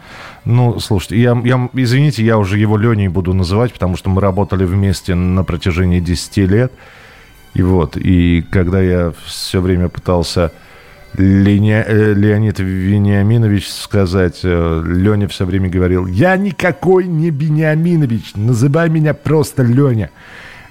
Ну, 0.46 0.80
слушайте, 0.80 1.22
я, 1.22 1.42
я, 1.46 1.70
извините, 1.74 2.26
я 2.26 2.38
уже 2.38 2.58
его 2.58 2.78
Леней 2.78 3.08
буду 3.08 3.34
называть, 3.34 3.72
потому 3.72 3.96
что 3.96 4.10
мы 4.10 4.22
работали 4.22 4.66
вместе 4.66 5.16
на 5.16 5.44
протяжении 5.44 6.02
10 6.02 6.38
лет. 6.50 6.74
И 7.54 7.62
вот, 7.62 7.96
и 7.96 8.42
когда 8.42 8.82
я 8.82 9.14
все 9.26 9.62
время 9.62 9.88
пытался 9.88 10.52
Леня, 11.16 11.84
э, 11.88 12.14
Леонид 12.14 12.60
Вениаминович 12.60 13.70
сказать. 13.70 14.40
Э, 14.44 14.84
Леня 14.86 15.28
все 15.28 15.46
время 15.46 15.70
говорил, 15.70 16.08
я 16.08 16.36
никакой 16.38 17.06
не 17.06 17.30
Вениаминович, 17.30 18.36
называй 18.36 18.90
меня 18.90 19.14
просто 19.14 19.64
Леня. 19.64 20.10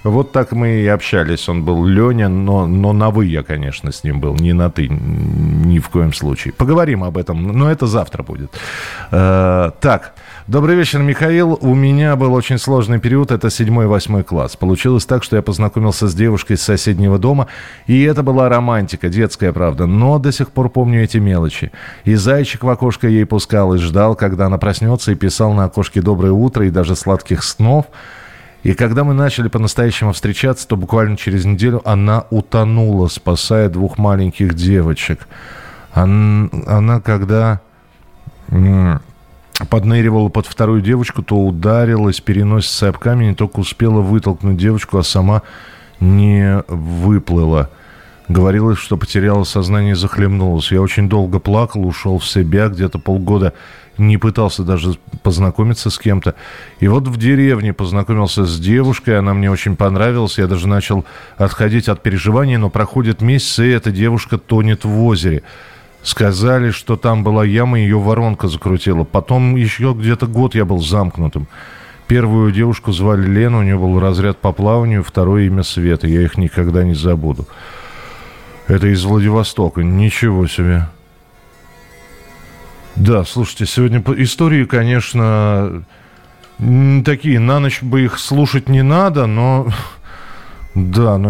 Вот 0.03 0.33
так 0.33 0.51
мы 0.51 0.81
и 0.81 0.87
общались. 0.87 1.47
Он 1.47 1.63
был 1.63 1.85
Леня, 1.85 2.27
но, 2.27 2.67
но 2.67 2.91
на 2.91 3.09
«вы» 3.09 3.25
я, 3.25 3.41
конечно, 3.41 3.91
с 3.91 4.03
ним 4.03 4.19
был, 4.19 4.35
не 4.35 4.51
на 4.51 4.69
«ты», 4.69 4.89
ни 4.89 5.79
в 5.79 5.87
коем 5.89 6.11
случае. 6.11 6.53
Поговорим 6.53 7.05
об 7.05 7.17
этом, 7.17 7.41
но 7.41 7.71
это 7.71 7.87
завтра 7.87 8.21
будет. 8.21 8.51
Э, 9.11 9.71
так, 9.79 10.13
Добрый 10.45 10.75
вечер, 10.75 10.99
Михаил. 10.99 11.57
У 11.61 11.73
меня 11.73 12.17
был 12.17 12.33
очень 12.33 12.57
сложный 12.57 12.99
период, 12.99 13.31
это 13.31 13.49
седьмой-восьмой 13.49 14.23
класс. 14.23 14.57
Получилось 14.57 15.05
так, 15.05 15.23
что 15.23 15.37
я 15.37 15.41
познакомился 15.41 16.09
с 16.09 16.13
девушкой 16.13 16.57
из 16.57 16.61
соседнего 16.61 17.17
дома, 17.17 17.47
и 17.87 18.03
это 18.03 18.23
была 18.23 18.49
романтика, 18.49 19.07
детская 19.07 19.53
правда, 19.53 19.85
но 19.85 20.19
до 20.19 20.33
сих 20.33 20.51
пор 20.51 20.67
помню 20.67 21.01
эти 21.01 21.17
мелочи. 21.17 21.71
И 22.03 22.15
зайчик 22.15 22.65
в 22.65 22.69
окошко 22.69 23.07
ей 23.07 23.25
пускал 23.25 23.73
и 23.73 23.77
ждал, 23.77 24.15
когда 24.15 24.47
она 24.47 24.57
проснется, 24.57 25.13
и 25.13 25.15
писал 25.15 25.53
на 25.53 25.63
окошке 25.63 26.01
«Доброе 26.01 26.33
утро» 26.33 26.67
и 26.67 26.71
даже 26.71 26.97
«Сладких 26.97 27.41
снов». 27.41 27.85
И 28.63 28.73
когда 28.73 29.05
мы 29.05 29.13
начали 29.13 29.47
по-настоящему 29.47 30.11
встречаться, 30.11 30.67
то 30.67 30.75
буквально 30.75 31.15
через 31.15 31.45
неделю 31.45 31.81
она 31.85 32.25
утонула, 32.31 33.07
спасая 33.07 33.69
двух 33.69 33.97
маленьких 33.97 34.55
девочек. 34.55 35.25
Она, 35.93 36.49
она 36.67 36.99
когда 36.99 37.61
подныривала 39.69 40.29
под 40.29 40.47
вторую 40.47 40.81
девочку, 40.81 41.23
то 41.23 41.35
ударилась 41.35 42.21
переносицей 42.21 42.89
об 42.89 42.97
камень, 42.97 43.31
и 43.31 43.35
только 43.35 43.59
успела 43.59 44.01
вытолкнуть 44.01 44.57
девочку, 44.57 44.97
а 44.97 45.03
сама 45.03 45.43
не 45.99 46.63
выплыла. 46.67 47.69
Говорилось, 48.29 48.79
что 48.79 48.97
потеряла 48.97 49.43
сознание 49.43 49.91
и 49.91 49.95
захлебнулась. 49.95 50.71
Я 50.71 50.81
очень 50.81 51.09
долго 51.09 51.39
плакал, 51.39 51.85
ушел 51.85 52.19
в 52.19 52.25
себя, 52.25 52.69
где-то 52.69 52.97
полгода 52.97 53.53
не 53.97 54.17
пытался 54.17 54.63
даже 54.63 54.97
познакомиться 55.21 55.89
с 55.89 55.99
кем-то. 55.99 56.35
И 56.79 56.87
вот 56.87 57.07
в 57.07 57.17
деревне 57.17 57.73
познакомился 57.73 58.45
с 58.45 58.59
девушкой, 58.59 59.19
она 59.19 59.33
мне 59.33 59.51
очень 59.51 59.75
понравилась. 59.75 60.37
Я 60.37 60.47
даже 60.47 60.67
начал 60.67 61.05
отходить 61.37 61.89
от 61.89 62.01
переживаний, 62.01 62.57
но 62.57 62.69
проходит 62.69 63.21
месяц, 63.21 63.59
и 63.59 63.67
эта 63.67 63.91
девушка 63.91 64.37
тонет 64.37 64.85
в 64.85 65.03
озере. 65.03 65.43
Сказали, 66.03 66.71
что 66.71 66.97
там 66.97 67.23
была 67.23 67.45
яма, 67.45 67.79
ее 67.79 67.97
воронка 67.97 68.49
закрутила. 68.49 69.05
Потом 69.05 69.55
еще 69.55 69.95
где-то 69.97 70.27
год 70.27 70.53
я 70.53 70.65
был 70.65 70.79
замкнутым. 70.79 71.47
Первую 72.07 72.51
девушку 72.51 72.91
звали 72.91 73.25
Лена, 73.25 73.59
у 73.59 73.63
нее 73.63 73.77
был 73.77 73.97
разряд 73.99 74.37
по 74.37 74.51
плаванию, 74.51 75.01
второе 75.01 75.45
имя 75.45 75.63
Света. 75.63 76.07
Я 76.07 76.21
их 76.21 76.37
никогда 76.37 76.83
не 76.83 76.93
забуду. 76.93 77.47
Это 78.67 78.87
из 78.87 79.03
Владивостока. 79.05 79.81
Ничего 79.81 80.45
себе. 80.47 80.89
Да, 82.97 83.23
слушайте, 83.23 83.65
сегодня 83.65 84.03
истории, 84.17 84.65
конечно, 84.65 85.83
такие, 87.05 87.39
на 87.39 87.59
ночь 87.59 87.81
бы 87.81 88.03
их 88.03 88.19
слушать 88.19 88.67
не 88.67 88.81
надо, 88.83 89.25
но... 89.25 89.67
Да, 90.75 91.19
но 91.19 91.29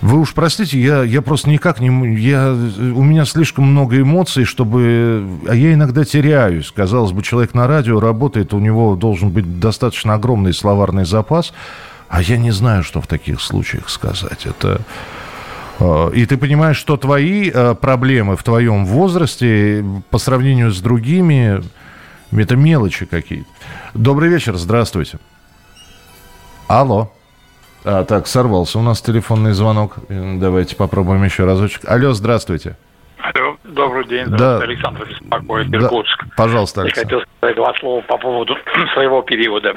вы 0.00 0.20
уж 0.20 0.32
простите, 0.32 0.80
я, 0.80 1.02
я 1.02 1.22
просто 1.22 1.50
никак 1.50 1.80
не... 1.80 1.88
Я, 2.16 2.52
у 2.52 3.02
меня 3.02 3.24
слишком 3.24 3.64
много 3.64 4.00
эмоций, 4.00 4.44
чтобы... 4.44 5.26
А 5.48 5.54
я 5.54 5.74
иногда 5.74 6.04
теряюсь. 6.04 6.70
Казалось 6.70 7.10
бы, 7.10 7.22
человек 7.22 7.52
на 7.54 7.66
радио 7.66 7.98
работает, 7.98 8.54
у 8.54 8.60
него 8.60 8.94
должен 8.94 9.30
быть 9.30 9.58
достаточно 9.58 10.14
огромный 10.14 10.54
словарный 10.54 11.04
запас, 11.04 11.52
а 12.08 12.22
я 12.22 12.36
не 12.36 12.52
знаю, 12.52 12.84
что 12.84 13.00
в 13.00 13.08
таких 13.08 13.40
случаях 13.40 13.88
сказать. 13.90 14.46
Это... 14.46 14.82
А, 15.80 16.10
и 16.10 16.26
ты 16.26 16.36
понимаешь, 16.36 16.76
что 16.76 16.96
твои 16.96 17.50
а, 17.52 17.74
проблемы 17.74 18.36
в 18.36 18.44
твоем 18.44 18.86
возрасте 18.86 19.84
по 20.10 20.18
сравнению 20.18 20.70
с 20.70 20.80
другими, 20.80 21.60
это 22.30 22.54
мелочи 22.54 23.04
какие-то. 23.04 23.48
Добрый 23.94 24.28
вечер, 24.28 24.56
здравствуйте. 24.56 25.18
Алло. 26.68 27.10
А, 27.84 28.04
так, 28.04 28.26
сорвался 28.26 28.78
у 28.78 28.82
нас 28.82 29.00
телефонный 29.00 29.52
звонок. 29.52 29.96
Давайте 30.08 30.76
попробуем 30.76 31.24
еще 31.24 31.44
разочек. 31.44 31.82
Алло, 31.86 32.12
здравствуйте. 32.12 32.76
Алло, 33.18 33.56
добрый 33.64 34.06
день. 34.06 34.26
Да. 34.26 34.58
Александр 34.58 35.06
беспокоит, 35.08 35.72
Иркутск. 35.72 36.24
Да. 36.24 36.30
Пожалуйста, 36.36 36.82
Александр. 36.82 37.12
Я 37.12 37.18
хотел 37.18 37.32
сказать 37.38 37.56
два 37.56 37.74
слова 37.74 38.00
по 38.02 38.18
поводу 38.18 38.56
своего 38.94 39.22
периода. 39.22 39.76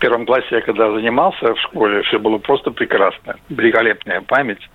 Первом 0.00 0.26
классе 0.26 0.46
я 0.50 0.60
когда 0.60 0.90
занимался 0.90 1.54
в 1.54 1.60
школе, 1.60 2.02
все 2.02 2.18
было 2.18 2.38
просто 2.38 2.70
прекрасно. 2.70 3.36
Великолепная 3.48 4.20
память, 4.22 4.68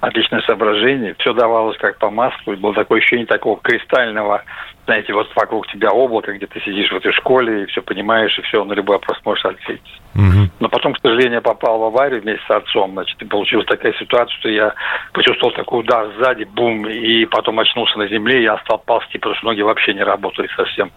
отличное 0.00 0.40
соображение, 0.42 1.14
все 1.18 1.32
давалось 1.32 1.78
как 1.78 1.98
по 1.98 2.10
маслу, 2.10 2.52
и 2.52 2.56
было 2.56 2.74
такое 2.74 2.98
ощущение 2.98 3.26
такого 3.26 3.60
кристального, 3.60 4.42
знаете, 4.90 5.12
вот 5.12 5.28
вокруг 5.36 5.68
тебя 5.68 5.90
облако, 5.92 6.32
где 6.32 6.48
ты 6.48 6.60
сидишь 6.62 6.90
в 6.90 6.96
этой 6.96 7.12
школе, 7.12 7.62
и 7.62 7.66
все 7.66 7.80
понимаешь, 7.80 8.36
и 8.36 8.42
все, 8.42 8.64
на 8.64 8.72
любой 8.72 8.96
вопрос 8.96 9.18
можешь 9.24 9.44
ответить. 9.44 10.00
Угу. 10.16 10.50
Но 10.58 10.68
потом, 10.68 10.94
к 10.94 11.00
сожалению, 11.00 11.34
я 11.34 11.40
попал 11.40 11.78
в 11.78 11.84
аварию 11.84 12.20
вместе 12.20 12.42
с 12.48 12.50
отцом, 12.50 12.90
значит, 12.92 13.22
и 13.22 13.24
получилась 13.24 13.66
такая 13.66 13.92
ситуация, 13.92 14.36
что 14.38 14.48
я 14.48 14.74
почувствовал 15.12 15.52
такой 15.54 15.80
удар 15.80 16.08
сзади, 16.18 16.42
бум, 16.42 16.88
и 16.88 17.24
потом 17.26 17.60
очнулся 17.60 17.98
на 17.98 18.08
земле, 18.08 18.40
и 18.40 18.44
я 18.44 18.58
стал 18.58 18.78
ползти, 18.78 19.18
потому 19.18 19.36
что 19.36 19.46
ноги 19.46 19.62
вообще 19.62 19.94
не 19.94 20.02
работали 20.02 20.48
совсем. 20.56 20.90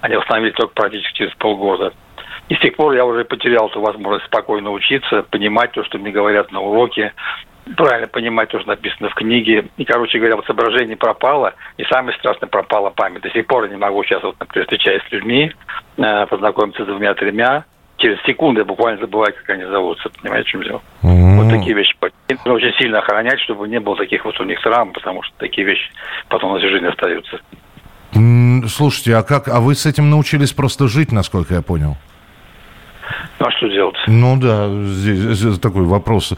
Они 0.00 0.16
восстановились 0.16 0.54
только 0.56 0.74
практически 0.74 1.18
через 1.18 1.34
полгода. 1.34 1.92
И 2.48 2.54
с 2.54 2.60
тех 2.60 2.76
пор 2.76 2.94
я 2.94 3.04
уже 3.04 3.24
потерял 3.24 3.68
эту 3.68 3.80
возможность 3.80 4.26
спокойно 4.26 4.70
учиться, 4.70 5.22
понимать 5.22 5.72
то, 5.72 5.84
что 5.84 5.98
мне 5.98 6.10
говорят 6.12 6.52
на 6.52 6.60
уроке, 6.60 7.12
правильно 7.76 8.06
понимать 8.06 8.50
то, 8.50 8.60
что 8.60 8.68
написано 8.68 9.08
в 9.08 9.14
книге. 9.14 9.68
И, 9.76 9.84
короче 9.84 10.18
говоря, 10.18 10.36
вот 10.36 10.46
соображение 10.46 10.96
пропало, 10.96 11.54
и 11.76 11.84
самое 11.84 12.16
страшное 12.18 12.48
пропала 12.48 12.90
память. 12.90 13.22
До 13.22 13.30
сих 13.30 13.46
пор 13.46 13.64
я 13.64 13.70
не 13.70 13.76
могу 13.76 14.04
сейчас, 14.04 14.22
вот, 14.22 14.36
например, 14.38 14.66
встречаясь 14.66 15.02
с 15.08 15.12
людьми, 15.12 15.52
э, 15.96 16.26
познакомиться 16.26 16.84
с 16.84 16.86
двумя-тремя, 16.86 17.64
через 17.96 18.22
секунды 18.22 18.60
я 18.60 18.64
буквально 18.64 19.00
забываю, 19.00 19.34
как 19.34 19.50
они 19.50 19.64
зовутся. 19.64 20.08
Понимаете, 20.22 20.48
в 20.48 20.52
чем 20.52 20.62
дело? 20.62 20.82
Mm-hmm. 21.02 21.36
Вот 21.36 21.50
такие 21.50 21.74
вещи 21.74 21.96
нужно 22.28 22.52
очень 22.52 22.72
сильно 22.78 22.98
охранять, 22.98 23.40
чтобы 23.40 23.68
не 23.68 23.80
было 23.80 23.96
таких 23.96 24.24
вот 24.24 24.38
у 24.40 24.44
них 24.44 24.60
травм, 24.62 24.92
потому 24.92 25.22
что 25.22 25.34
такие 25.38 25.66
вещи 25.66 25.90
потом 26.28 26.52
на 26.52 26.58
всю 26.58 26.68
жизнь 26.68 26.86
остаются. 26.86 27.40
Слушайте, 28.68 29.16
а 29.16 29.22
как, 29.22 29.48
а 29.48 29.60
вы 29.60 29.74
с 29.74 29.86
этим 29.86 30.10
научились 30.10 30.52
просто 30.52 30.88
жить, 30.88 31.12
насколько 31.12 31.54
я 31.54 31.62
понял? 31.62 31.96
Ну, 33.38 33.46
а 33.46 33.50
что 33.52 33.68
делать? 33.68 33.96
Ну 34.06 34.38
да, 34.40 34.68
здесь, 34.68 35.18
здесь 35.18 35.58
такой 35.58 35.84
вопрос. 35.84 36.34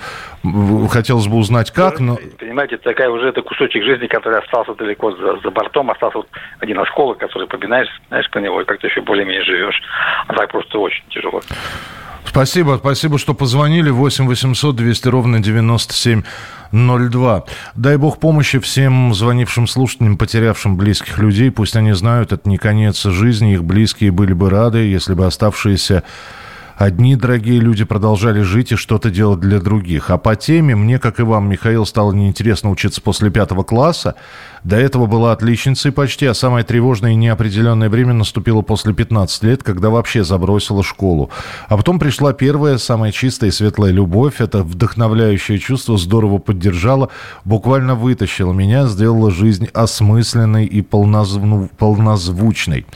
Хотелось 0.90 1.26
бы 1.26 1.36
узнать, 1.36 1.70
как, 1.70 2.00
но... 2.00 2.18
Понимаете, 2.38 2.76
такая 2.78 3.10
уже 3.10 3.28
это 3.28 3.42
кусочек 3.42 3.82
жизни, 3.84 4.06
который 4.06 4.38
остался 4.38 4.74
далеко 4.74 5.12
за, 5.12 5.38
за 5.40 5.50
бортом, 5.50 5.90
остался 5.90 6.18
вот 6.18 6.28
один 6.60 6.78
осколок, 6.78 7.18
который 7.18 7.48
побегаешь, 7.48 7.88
знаешь, 8.08 8.30
по 8.30 8.38
него, 8.38 8.60
и 8.60 8.64
как-то 8.64 8.86
еще 8.86 9.00
более-менее 9.00 9.44
живешь. 9.44 9.80
А 10.26 10.34
так 10.34 10.50
просто 10.50 10.78
очень 10.78 11.04
тяжело. 11.10 11.40
Спасибо, 12.28 12.76
спасибо, 12.78 13.18
что 13.18 13.34
позвонили. 13.34 13.90
8 13.90 14.26
800 14.26 14.76
200 14.76 15.08
ровно 15.08 15.42
9702. 15.42 17.44
Дай 17.74 17.96
бог 17.96 18.20
помощи 18.20 18.58
всем 18.58 19.14
звонившим 19.14 19.66
слушателям, 19.66 20.18
потерявшим 20.18 20.76
близких 20.76 21.18
людей. 21.18 21.50
Пусть 21.50 21.74
они 21.74 21.92
знают, 21.92 22.32
это 22.32 22.46
не 22.48 22.58
конец 22.58 23.02
жизни. 23.04 23.54
Их 23.54 23.64
близкие 23.64 24.10
были 24.10 24.34
бы 24.34 24.50
рады, 24.50 24.80
если 24.80 25.14
бы 25.14 25.24
оставшиеся 25.26 26.04
Одни 26.78 27.16
дорогие 27.16 27.58
люди 27.58 27.84
продолжали 27.84 28.42
жить 28.42 28.70
и 28.70 28.76
что-то 28.76 29.10
делать 29.10 29.40
для 29.40 29.58
других. 29.58 30.10
А 30.10 30.16
по 30.16 30.36
теме 30.36 30.76
мне, 30.76 31.00
как 31.00 31.18
и 31.18 31.24
вам, 31.24 31.50
Михаил, 31.50 31.84
стало 31.84 32.12
неинтересно 32.12 32.70
учиться 32.70 33.02
после 33.02 33.30
пятого 33.30 33.64
класса. 33.64 34.14
До 34.62 34.76
этого 34.76 35.06
была 35.06 35.32
отличницей 35.32 35.90
почти, 35.90 36.26
а 36.26 36.34
самое 36.34 36.64
тревожное 36.64 37.12
и 37.12 37.16
неопределенное 37.16 37.88
время 37.88 38.12
наступило 38.12 38.62
после 38.62 38.94
15 38.94 39.42
лет, 39.42 39.64
когда 39.64 39.90
вообще 39.90 40.22
забросила 40.22 40.84
школу. 40.84 41.30
А 41.66 41.76
потом 41.76 41.98
пришла 41.98 42.32
первая, 42.32 42.78
самая 42.78 43.10
чистая 43.10 43.50
и 43.50 43.52
светлая 43.52 43.90
любовь. 43.90 44.40
Это 44.40 44.62
вдохновляющее 44.62 45.58
чувство 45.58 45.98
здорово 45.98 46.38
поддержало, 46.38 47.08
буквально 47.44 47.96
вытащило 47.96 48.52
меня, 48.52 48.86
сделало 48.86 49.32
жизнь 49.32 49.66
осмысленной 49.74 50.66
и 50.66 50.82
полнозвучной. 50.82 52.86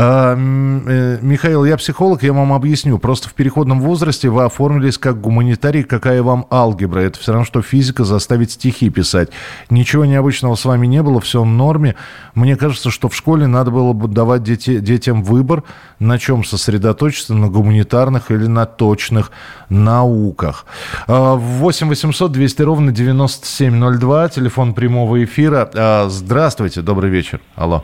Э, 0.00 0.36
Михаил, 0.36 1.64
я 1.64 1.76
психолог, 1.76 2.22
я 2.22 2.32
вам 2.32 2.52
объясню. 2.52 2.98
Просто 2.98 3.28
в 3.28 3.34
переходном 3.34 3.80
возрасте 3.80 4.28
вы 4.28 4.44
оформились 4.44 4.96
как 4.96 5.20
гуманитарий, 5.20 5.82
какая 5.82 6.22
вам 6.22 6.46
алгебра. 6.52 7.00
Это 7.00 7.18
все 7.18 7.32
равно, 7.32 7.44
что 7.44 7.62
физика 7.62 8.04
заставить 8.04 8.52
стихи 8.52 8.90
писать. 8.90 9.30
Ничего 9.70 10.04
необычного 10.04 10.54
с 10.54 10.64
вами 10.64 10.86
не 10.86 11.02
было, 11.02 11.20
все 11.20 11.42
в 11.42 11.46
норме. 11.46 11.96
Мне 12.34 12.54
кажется, 12.54 12.90
что 12.90 13.08
в 13.08 13.16
школе 13.16 13.48
надо 13.48 13.72
было 13.72 13.92
бы 13.92 14.06
давать 14.06 14.44
дети, 14.44 14.78
детям 14.78 15.24
выбор, 15.24 15.64
на 15.98 16.20
чем 16.20 16.44
сосредоточиться, 16.44 17.34
на 17.34 17.48
гуманитарных 17.48 18.30
или 18.30 18.46
на 18.46 18.66
точных 18.66 19.32
науках. 19.68 20.64
8 21.08 21.88
800 21.88 22.30
200 22.30 22.62
ровно 22.62 22.92
9702, 22.92 24.28
телефон 24.28 24.74
прямого 24.74 25.24
эфира. 25.24 25.68
А, 25.74 26.08
здравствуйте, 26.08 26.82
добрый 26.82 27.10
вечер. 27.10 27.40
Алло. 27.56 27.82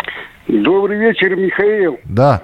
Добрый 0.48 0.98
вечер, 0.98 1.36
Михаил. 1.36 1.98
Да. 2.04 2.42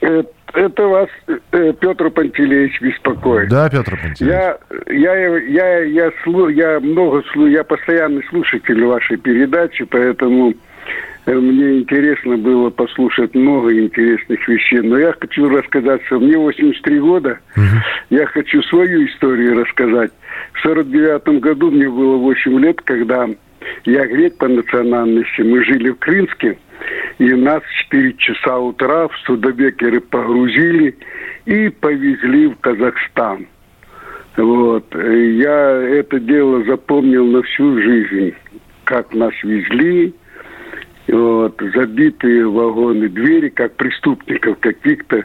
Это, 0.00 0.86
вас 0.86 1.08
э, 1.26 1.72
Петр 1.80 2.10
Пантелеевич 2.10 2.80
беспокоит. 2.80 3.50
Да, 3.50 3.68
Петр 3.68 3.98
Пантелеевич. 4.00 4.20
Я, 4.20 4.58
я, 4.86 5.38
я, 5.38 5.78
я, 5.80 6.12
слу, 6.22 6.48
я 6.48 6.80
много 6.80 7.22
слу, 7.32 7.46
я 7.46 7.62
постоянный 7.62 8.24
слушатель 8.30 8.82
вашей 8.84 9.18
передачи, 9.18 9.84
поэтому 9.84 10.54
э, 11.26 11.34
мне 11.34 11.80
интересно 11.80 12.38
было 12.38 12.70
послушать 12.70 13.34
много 13.34 13.78
интересных 13.78 14.48
вещей. 14.48 14.80
Но 14.80 14.98
я 14.98 15.12
хочу 15.20 15.48
рассказать, 15.48 16.02
что 16.06 16.20
мне 16.20 16.38
83 16.38 17.00
года. 17.00 17.38
Угу. 17.56 17.64
Я 18.10 18.26
хочу 18.26 18.62
свою 18.62 19.06
историю 19.06 19.60
рассказать. 19.60 20.12
В 20.52 20.60
49 20.60 21.40
году 21.40 21.70
мне 21.70 21.88
было 21.90 22.16
8 22.16 22.58
лет, 22.60 22.80
когда 22.82 23.28
я 23.84 24.06
грек 24.06 24.38
по 24.38 24.48
национальности. 24.48 25.42
Мы 25.42 25.64
жили 25.64 25.90
в 25.90 25.96
Крымске. 25.96 26.56
И 27.18 27.32
нас 27.32 27.62
в 27.62 27.74
4 27.84 28.12
часа 28.14 28.58
утра 28.58 29.08
в 29.08 29.16
Судобекеры 29.24 30.00
погрузили 30.00 30.96
и 31.46 31.68
повезли 31.70 32.48
в 32.48 32.56
Казахстан. 32.56 33.46
Вот. 34.36 34.94
Я 34.94 35.82
это 35.82 36.20
дело 36.20 36.62
запомнил 36.64 37.26
на 37.26 37.42
всю 37.42 37.80
жизнь. 37.80 38.34
Как 38.84 39.14
нас 39.14 39.32
везли, 39.42 40.14
вот, 41.08 41.60
забитые 41.74 42.48
вагоны, 42.48 43.08
двери, 43.08 43.48
как 43.48 43.76
преступников 43.76 44.58
каких-то. 44.58 45.24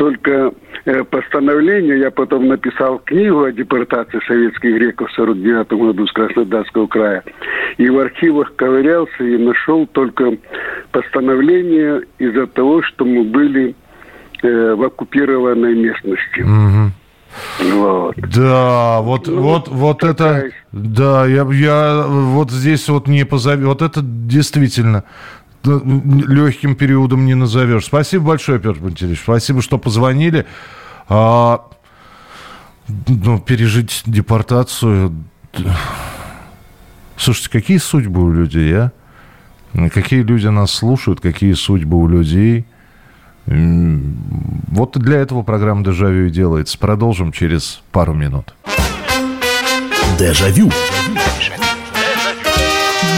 Только 0.00 0.54
э, 0.86 1.04
постановление, 1.04 1.98
я 1.98 2.10
потом 2.10 2.48
написал 2.48 3.00
книгу 3.00 3.42
о 3.42 3.52
депортации 3.52 4.18
советских 4.26 4.76
греков 4.76 5.10
в 5.10 5.14
49 5.14 5.72
году 5.72 6.06
с 6.06 6.12
Краснодарского 6.12 6.86
края. 6.86 7.22
И 7.76 7.86
в 7.90 7.98
архивах 7.98 8.56
ковырялся 8.56 9.22
и 9.22 9.36
нашел 9.36 9.86
только 9.86 10.38
постановление 10.90 12.00
из-за 12.18 12.46
того, 12.46 12.80
что 12.80 13.04
мы 13.04 13.24
были 13.24 13.74
э, 14.42 14.74
в 14.74 14.82
оккупированной 14.84 15.74
местности. 15.74 16.40
Угу. 16.40 16.92
Вот. 17.74 18.16
Да, 18.16 19.02
вот, 19.02 19.26
ну, 19.26 19.42
вот, 19.42 19.68
вот 19.68 20.02
это, 20.02 20.50
да, 20.72 21.26
я, 21.26 21.46
я 21.52 22.04
вот 22.06 22.50
здесь 22.50 22.88
вот 22.88 23.06
не 23.06 23.26
позови, 23.26 23.66
вот 23.66 23.82
это 23.82 24.00
действительно 24.02 25.04
легким 25.64 26.74
периодом 26.74 27.24
не 27.26 27.34
назовешь. 27.34 27.86
Спасибо 27.86 28.28
большое, 28.28 28.58
Петр 28.58 28.78
Пантелеевич, 28.78 29.20
спасибо, 29.22 29.62
что 29.62 29.78
позвонили. 29.78 30.46
А, 31.08 31.66
ну, 33.08 33.38
пережить 33.38 34.02
депортацию. 34.06 35.14
Слушайте, 37.16 37.50
какие 37.50 37.78
судьбы 37.78 38.22
у 38.22 38.32
людей, 38.32 38.74
а? 38.74 38.92
Какие 39.92 40.22
люди 40.22 40.48
нас 40.48 40.72
слушают, 40.72 41.20
какие 41.20 41.52
судьбы 41.52 41.98
у 41.98 42.08
людей– 42.08 42.66
вот 43.46 44.96
для 44.96 45.18
этого 45.18 45.42
программа 45.42 45.82
«Дежавю» 45.82 46.26
и 46.26 46.30
делается. 46.30 46.78
Продолжим 46.78 47.32
через 47.32 47.82
пару 47.90 48.14
минут. 48.14 48.54
Дежавю. 50.18 50.70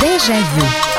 Дежавю. 0.01 0.92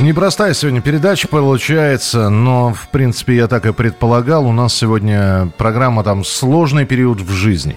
Непростая 0.00 0.54
сегодня 0.54 0.80
передача 0.80 1.28
получается, 1.28 2.28
но, 2.28 2.74
в 2.74 2.88
принципе, 2.88 3.36
я 3.36 3.48
так 3.48 3.66
и 3.66 3.72
предполагал. 3.72 4.46
У 4.46 4.52
нас 4.52 4.74
сегодня 4.74 5.50
программа 5.56 6.04
там 6.04 6.24
«Сложный 6.24 6.84
период 6.84 7.20
в 7.20 7.30
жизни». 7.30 7.76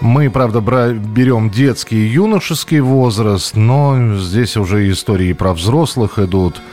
Мы, 0.00 0.30
правда, 0.30 0.60
берем 0.60 1.50
детский 1.50 1.96
и 1.96 2.08
юношеский 2.08 2.80
возраст, 2.80 3.54
но 3.54 4.16
здесь 4.16 4.56
уже 4.56 4.90
истории 4.90 5.32
про 5.34 5.52
взрослых 5.52 6.18
идут– 6.18 6.60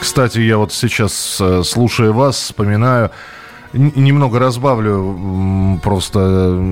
кстати, 0.00 0.38
я 0.38 0.56
вот 0.58 0.72
сейчас, 0.72 1.38
э, 1.40 1.62
слушая 1.64 2.12
вас, 2.12 2.36
вспоминаю, 2.36 3.10
немного 3.72 4.38
разбавлю 4.38 5.78
просто 5.82 6.62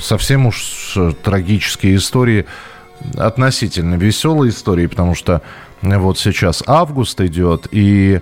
совсем 0.00 0.46
уж 0.46 0.96
трагические 1.22 1.96
истории, 1.96 2.46
относительно 3.16 3.94
веселые 3.94 4.50
истории, 4.50 4.86
потому 4.86 5.14
что 5.14 5.42
вот 5.82 6.18
сейчас 6.18 6.62
август 6.66 7.20
идет, 7.20 7.68
и 7.70 8.20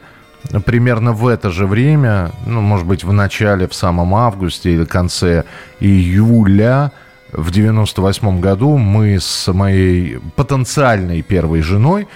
примерно 0.65 1.13
в 1.13 1.27
это 1.27 1.51
же 1.51 1.67
время, 1.67 2.33
ну, 2.47 2.61
может 2.61 2.87
быть, 2.87 3.05
в 3.05 3.13
начале, 3.13 3.67
в 3.67 3.75
самом 3.75 4.15
августе 4.15 4.75
или 4.75 4.85
конце 4.85 5.45
июля 5.81 6.93
в 7.33 7.51
98 7.51 8.41
году 8.41 8.77
мы 8.77 9.19
с 9.19 9.53
моей 9.53 10.19
потенциальной 10.37 11.23
первой 11.23 11.63
женой 11.63 12.07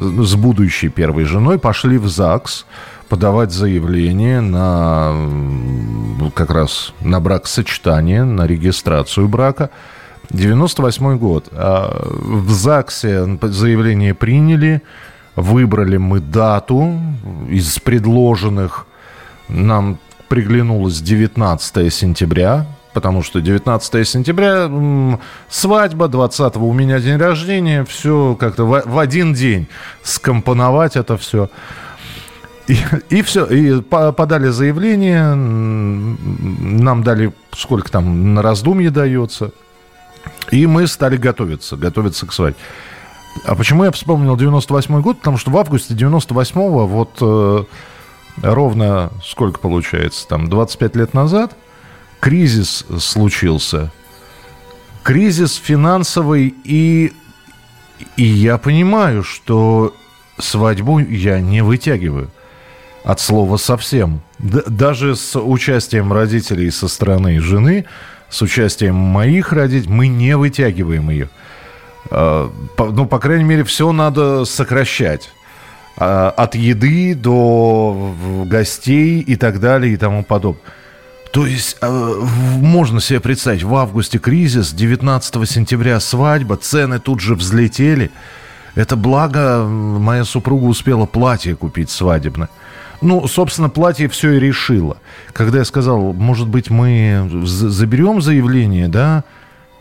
с 0.00 0.34
будущей 0.34 0.88
первой 0.88 1.24
женой 1.24 1.58
пошли 1.58 1.98
в 1.98 2.08
ЗАГС, 2.08 2.64
подавать 3.08 3.52
заявление 3.52 4.40
на 4.40 5.12
как 6.34 6.50
раз 6.50 6.94
на 7.00 7.20
брак 7.20 7.46
сочетание, 7.46 8.24
на 8.24 8.46
регистрацию 8.46 9.28
брака. 9.28 9.70
98 10.30 11.18
год. 11.18 11.48
А 11.52 12.02
в 12.04 12.50
ЗАГСе 12.50 13.38
заявление 13.42 14.14
приняли, 14.14 14.82
выбрали 15.36 15.96
мы 15.96 16.20
дату 16.20 16.98
из 17.48 17.78
предложенных. 17.78 18.86
Нам 19.48 19.98
приглянулось 20.28 21.00
19 21.00 21.92
сентября, 21.92 22.66
потому 22.92 23.22
что 23.22 23.40
19 23.40 24.08
сентября 24.08 24.70
свадьба, 25.48 26.08
20 26.08 26.56
у 26.56 26.72
меня 26.72 27.00
день 27.00 27.16
рождения, 27.16 27.84
все 27.84 28.36
как-то 28.38 28.64
в, 28.64 28.98
один 28.98 29.34
день 29.34 29.66
скомпоновать 30.02 30.96
это 30.96 31.16
все. 31.16 31.50
И, 32.68 32.76
и 33.08 33.22
все, 33.22 33.46
и 33.46 33.80
подали 33.80 34.48
заявление, 34.48 35.34
нам 35.34 37.02
дали, 37.02 37.32
сколько 37.52 37.90
там 37.90 38.34
на 38.34 38.42
раздумье 38.42 38.90
дается, 38.90 39.50
и 40.50 40.66
мы 40.66 40.86
стали 40.86 41.16
готовиться, 41.16 41.76
готовиться 41.76 42.26
к 42.26 42.32
свадьбе. 42.32 42.58
А 43.44 43.54
почему 43.54 43.84
я 43.84 43.92
вспомнил 43.92 44.36
98 44.36 45.00
год? 45.00 45.18
Потому 45.18 45.38
что 45.38 45.50
в 45.50 45.56
августе 45.56 45.94
98-го, 45.94 46.86
вот 46.86 47.18
э, 47.20 47.64
ровно 48.42 49.12
сколько 49.24 49.60
получается, 49.60 50.26
там 50.26 50.48
25 50.48 50.96
лет 50.96 51.14
назад, 51.14 51.56
кризис 52.18 52.84
случился. 52.98 53.92
Кризис 55.02 55.54
финансовый, 55.54 56.54
и, 56.64 57.12
и 58.16 58.22
я 58.22 58.58
понимаю, 58.58 59.22
что 59.22 59.94
свадьбу 60.38 60.98
я 60.98 61.40
не 61.40 61.62
вытягиваю. 61.62 62.30
От 63.02 63.18
слова 63.20 63.56
совсем. 63.56 64.20
Д- 64.38 64.64
даже 64.66 65.16
с 65.16 65.38
участием 65.40 66.12
родителей 66.12 66.70
со 66.70 66.86
стороны 66.86 67.40
жены, 67.40 67.86
с 68.30 68.42
участием 68.42 68.94
моих 68.94 69.52
родителей, 69.52 69.92
мы 69.92 70.08
не 70.08 70.36
вытягиваем 70.36 71.10
ее. 71.10 71.28
А, 72.10 72.50
ну, 72.78 73.06
по 73.06 73.18
крайней 73.18 73.44
мере, 73.44 73.64
все 73.64 73.92
надо 73.92 74.44
сокращать. 74.44 75.30
А, 75.96 76.30
от 76.30 76.54
еды 76.54 77.14
до 77.14 78.14
гостей 78.46 79.20
и 79.20 79.36
так 79.36 79.60
далее 79.60 79.92
и 79.92 79.96
тому 79.96 80.24
подобное. 80.24 80.62
То 81.32 81.46
есть 81.46 81.76
э, 81.80 82.24
можно 82.58 83.00
себе 83.00 83.20
представить, 83.20 83.62
в 83.62 83.74
августе 83.76 84.18
кризис, 84.18 84.72
19 84.72 85.48
сентября 85.48 86.00
свадьба, 86.00 86.56
цены 86.56 86.98
тут 86.98 87.20
же 87.20 87.34
взлетели. 87.36 88.10
Это 88.74 88.96
благо 88.96 89.64
моя 89.64 90.24
супруга 90.24 90.64
успела 90.64 91.06
платье 91.06 91.54
купить 91.54 91.90
свадебное. 91.90 92.48
Ну, 93.00 93.26
собственно, 93.26 93.68
платье 93.68 94.08
все 94.08 94.32
и 94.32 94.40
решило. 94.40 94.98
Когда 95.32 95.58
я 95.58 95.64
сказал, 95.64 96.12
может 96.12 96.48
быть, 96.48 96.70
мы 96.70 97.28
заберем 97.44 98.20
заявление, 98.20 98.88
да, 98.88 99.24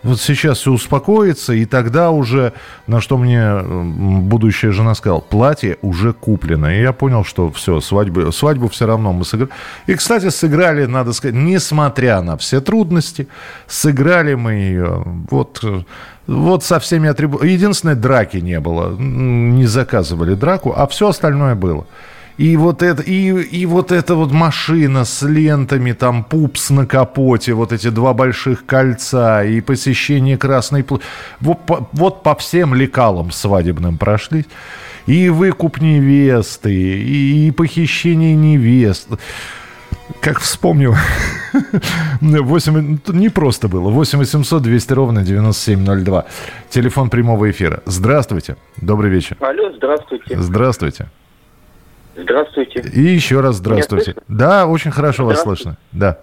вот 0.01 0.21
сейчас 0.21 0.59
все 0.59 0.71
успокоится, 0.71 1.51
и 1.53 1.65
тогда 1.65 2.11
уже, 2.11 2.53
на 2.87 3.01
что 3.01 3.17
мне 3.17 3.59
будущая 3.59 4.71
жена 4.71 4.95
сказала, 4.95 5.19
платье 5.19 5.77
уже 5.81 6.13
куплено. 6.13 6.73
И 6.73 6.81
я 6.81 6.93
понял, 6.93 7.25
что 7.25 7.51
все, 7.51 7.81
свадьбу, 7.81 8.31
свадьбу 8.31 8.69
все 8.69 8.85
равно 8.87 9.11
мы 9.11 9.25
сыграли. 9.25 9.51
И, 9.87 9.95
кстати, 9.95 10.29
сыграли, 10.29 10.85
надо 10.85 11.11
сказать, 11.11 11.35
несмотря 11.35 12.21
на 12.21 12.37
все 12.37 12.61
трудности, 12.61 13.27
сыграли 13.67 14.35
мы 14.35 14.53
ее. 14.53 15.03
Вот, 15.29 15.61
вот 16.27 16.63
со 16.63 16.79
всеми 16.79 17.09
атрибутами. 17.09 17.49
Единственной 17.49 17.95
драки 17.95 18.37
не 18.37 18.61
было. 18.61 18.95
Не 18.97 19.65
заказывали 19.65 20.33
драку, 20.33 20.73
а 20.75 20.87
все 20.87 21.09
остальное 21.09 21.55
было. 21.55 21.85
И 22.39 22.55
вот 22.55 22.83
это, 22.83 23.03
и, 23.03 23.31
и 23.41 23.65
вот 23.65 23.91
эта 23.91 24.15
вот 24.15 24.31
машина 24.31 25.03
с 25.03 25.23
лентами, 25.23 25.91
там 25.91 26.23
пупс 26.23 26.69
на 26.69 26.85
капоте, 26.85 27.53
вот 27.53 27.73
эти 27.73 27.89
два 27.89 28.13
больших 28.13 28.65
кольца, 28.65 29.43
и 29.43 29.59
посещение 29.59 30.37
Красной 30.37 30.85
площади. 30.85 31.09
Вот, 31.41 31.65
по, 31.65 31.89
вот 31.91 32.23
по 32.23 32.35
всем 32.35 32.73
лекалам 32.73 33.31
свадебным 33.31 33.97
прошли. 33.97 34.45
И 35.05 35.27
выкуп 35.27 35.81
невесты, 35.81 36.73
и, 36.73 37.47
и 37.47 37.51
похищение 37.51 38.35
невест. 38.35 39.09
Как 40.21 40.39
вспомнил, 40.39 40.95
8, 42.21 42.99
не 43.07 43.27
просто 43.27 43.67
было. 43.67 43.89
8 43.89 44.17
800 44.17 44.61
200 44.61 44.93
ровно 44.93 45.23
9702. 45.23 46.25
Телефон 46.69 47.09
прямого 47.09 47.51
эфира. 47.51 47.83
Здравствуйте. 47.85 48.55
Добрый 48.77 49.11
вечер. 49.11 49.35
Алло, 49.41 49.73
здравствуйте. 49.75 50.39
Здравствуйте. 50.39 51.09
Здравствуйте. 52.21 52.83
И 52.93 53.01
еще 53.01 53.39
раз 53.39 53.55
здравствуйте. 53.55 54.15
Да, 54.27 54.67
очень 54.67 54.91
хорошо 54.91 55.25
вас 55.25 55.41
слышно. 55.41 55.77
Да. 55.91 56.19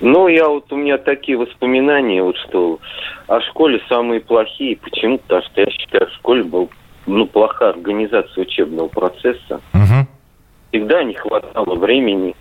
Ну, 0.00 0.28
я 0.28 0.48
вот, 0.48 0.72
у 0.72 0.76
меня 0.76 0.96
такие 0.96 1.36
воспоминания, 1.36 2.22
вот 2.22 2.36
что 2.48 2.80
о 3.26 3.40
школе 3.42 3.82
самые 3.88 4.20
плохие. 4.20 4.76
Почему? 4.76 5.18
Потому 5.18 5.42
что 5.42 5.60
я 5.60 5.70
считаю, 5.70 6.06
в 6.06 6.14
школе 6.14 6.42
был, 6.42 6.70
ну, 7.06 7.26
плохая 7.26 7.70
организация 7.70 8.42
учебного 8.42 8.88
процесса. 8.88 9.60
Угу. 9.74 10.06
Всегда 10.70 11.04
не 11.04 11.14
хватало 11.14 11.74
времени. 11.74 12.34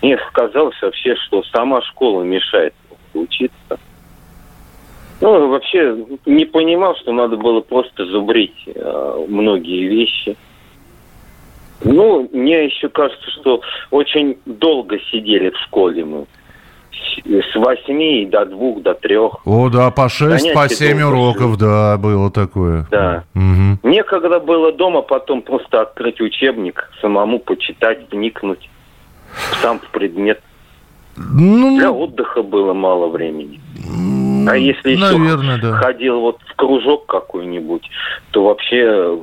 Мне 0.00 0.16
казалось 0.32 0.80
вообще, 0.80 1.16
что 1.26 1.42
сама 1.52 1.82
школа 1.82 2.22
мешает 2.22 2.74
учиться. 3.14 3.80
Ну, 5.20 5.48
вообще 5.48 5.96
не 6.26 6.44
понимал, 6.44 6.94
что 6.96 7.12
надо 7.12 7.36
было 7.36 7.62
просто 7.62 8.04
зубрить 8.04 8.62
э, 8.66 9.26
многие 9.28 9.88
вещи. 9.88 10.36
Ну, 11.84 12.28
мне 12.32 12.66
еще 12.66 12.88
кажется, 12.88 13.30
что 13.30 13.60
очень 13.90 14.38
долго 14.46 14.98
сидели 15.10 15.50
в 15.50 15.58
школе 15.66 16.04
мы. 16.04 16.26
С 17.24 17.54
восьми 17.56 18.26
до 18.26 18.44
двух, 18.46 18.82
до 18.82 18.94
трех. 18.94 19.46
О, 19.46 19.68
да, 19.68 19.90
по 19.90 20.08
шесть, 20.08 20.52
по 20.54 20.68
семь 20.68 21.02
уроков, 21.02 21.56
шли. 21.56 21.60
да, 21.60 21.96
было 21.98 22.30
такое. 22.30 22.86
Да. 22.90 23.24
Угу. 23.34 23.78
Мне 23.82 24.02
когда 24.02 24.38
было 24.38 24.72
дома, 24.72 25.02
потом 25.02 25.42
просто 25.42 25.82
открыть 25.82 26.20
учебник, 26.20 26.90
самому 27.00 27.38
почитать, 27.38 28.10
вникнуть 28.10 28.68
сам 29.60 29.78
в 29.78 29.90
предмет. 29.90 30.40
Ну, 31.16 31.78
Для 31.78 31.90
отдыха 31.90 32.42
было 32.42 32.72
мало 32.74 33.08
времени. 33.08 33.60
А 34.48 34.56
если 34.56 34.96
наверное, 34.96 35.56
еще 35.56 35.66
да. 35.66 35.72
ходил 35.74 36.20
вот 36.20 36.38
в 36.46 36.54
кружок 36.54 37.06
какой-нибудь, 37.06 37.88
то 38.30 38.44
вообще 38.44 39.18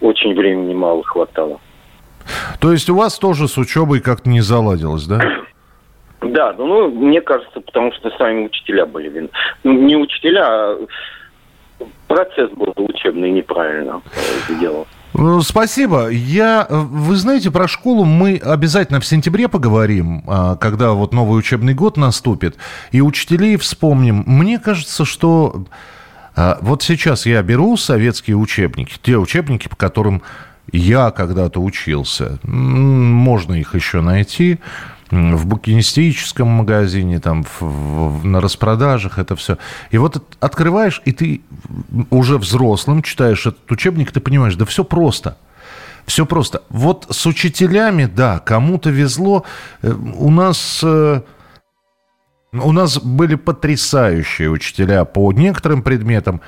очень 0.00 0.34
времени 0.34 0.74
мало 0.74 1.02
хватало. 1.02 1.60
То 2.60 2.72
есть 2.72 2.88
у 2.90 2.94
вас 2.94 3.18
тоже 3.18 3.48
с 3.48 3.56
учебой 3.58 4.00
как-то 4.00 4.28
не 4.28 4.40
заладилось, 4.40 5.06
да? 5.06 5.20
Да, 6.22 6.52
ну, 6.52 6.90
мне 6.90 7.22
кажется, 7.22 7.60
потому 7.60 7.92
что 7.92 8.10
сами 8.18 8.44
учителя 8.44 8.84
были 8.84 9.08
виноваты. 9.08 9.34
Ну, 9.64 9.72
не 9.72 9.96
учителя, 9.96 10.44
а 10.44 10.86
процесс 12.08 12.50
был 12.50 12.74
учебный 12.76 13.30
неправильно 13.30 14.02
сделал. 14.46 14.86
Ну, 15.14 15.40
спасибо. 15.40 16.08
Я, 16.08 16.66
вы 16.68 17.16
знаете, 17.16 17.50
про 17.50 17.66
школу 17.68 18.04
мы 18.04 18.36
обязательно 18.36 19.00
в 19.00 19.06
сентябре 19.06 19.48
поговорим, 19.48 20.22
а, 20.28 20.56
когда 20.56 20.92
вот 20.92 21.12
новый 21.12 21.38
учебный 21.38 21.74
год 21.74 21.96
наступит, 21.96 22.56
и 22.92 23.00
учителей 23.00 23.56
вспомним. 23.56 24.22
Мне 24.26 24.58
кажется, 24.58 25.04
что 25.04 25.64
вот 26.60 26.82
сейчас 26.82 27.26
я 27.26 27.42
беру 27.42 27.76
советские 27.76 28.36
учебники, 28.36 28.94
те 29.02 29.16
учебники, 29.16 29.68
по 29.68 29.76
которым 29.76 30.22
я 30.72 31.10
когда-то 31.10 31.60
учился. 31.60 32.38
Можно 32.44 33.54
их 33.54 33.74
еще 33.74 34.00
найти 34.00 34.58
в 35.10 35.46
букинистическом 35.46 36.46
магазине, 36.46 37.18
там, 37.18 37.42
в, 37.42 37.62
в, 37.62 38.24
на 38.24 38.40
распродажах 38.40 39.18
это 39.18 39.34
все. 39.34 39.58
И 39.90 39.98
вот 39.98 40.36
открываешь, 40.38 41.02
и 41.04 41.12
ты 41.12 41.40
уже 42.10 42.38
взрослым 42.38 43.02
читаешь 43.02 43.46
этот 43.46 43.70
учебник, 43.70 44.12
ты 44.12 44.20
понимаешь, 44.20 44.54
да 44.54 44.64
все 44.64 44.84
просто. 44.84 45.36
Все 46.06 46.26
просто. 46.26 46.62
Вот 46.70 47.06
с 47.10 47.26
учителями, 47.26 48.04
да, 48.06 48.38
кому-то 48.38 48.90
везло. 48.90 49.44
Э, 49.82 49.92
у 49.92 50.30
нас... 50.30 50.84
Э, 52.52 52.58
у 52.58 52.72
нас 52.72 52.98
были 52.98 53.36
потрясающие 53.36 54.50
учителя 54.50 55.04
по 55.04 55.32
некоторым 55.32 55.82
предметам. 55.82 56.40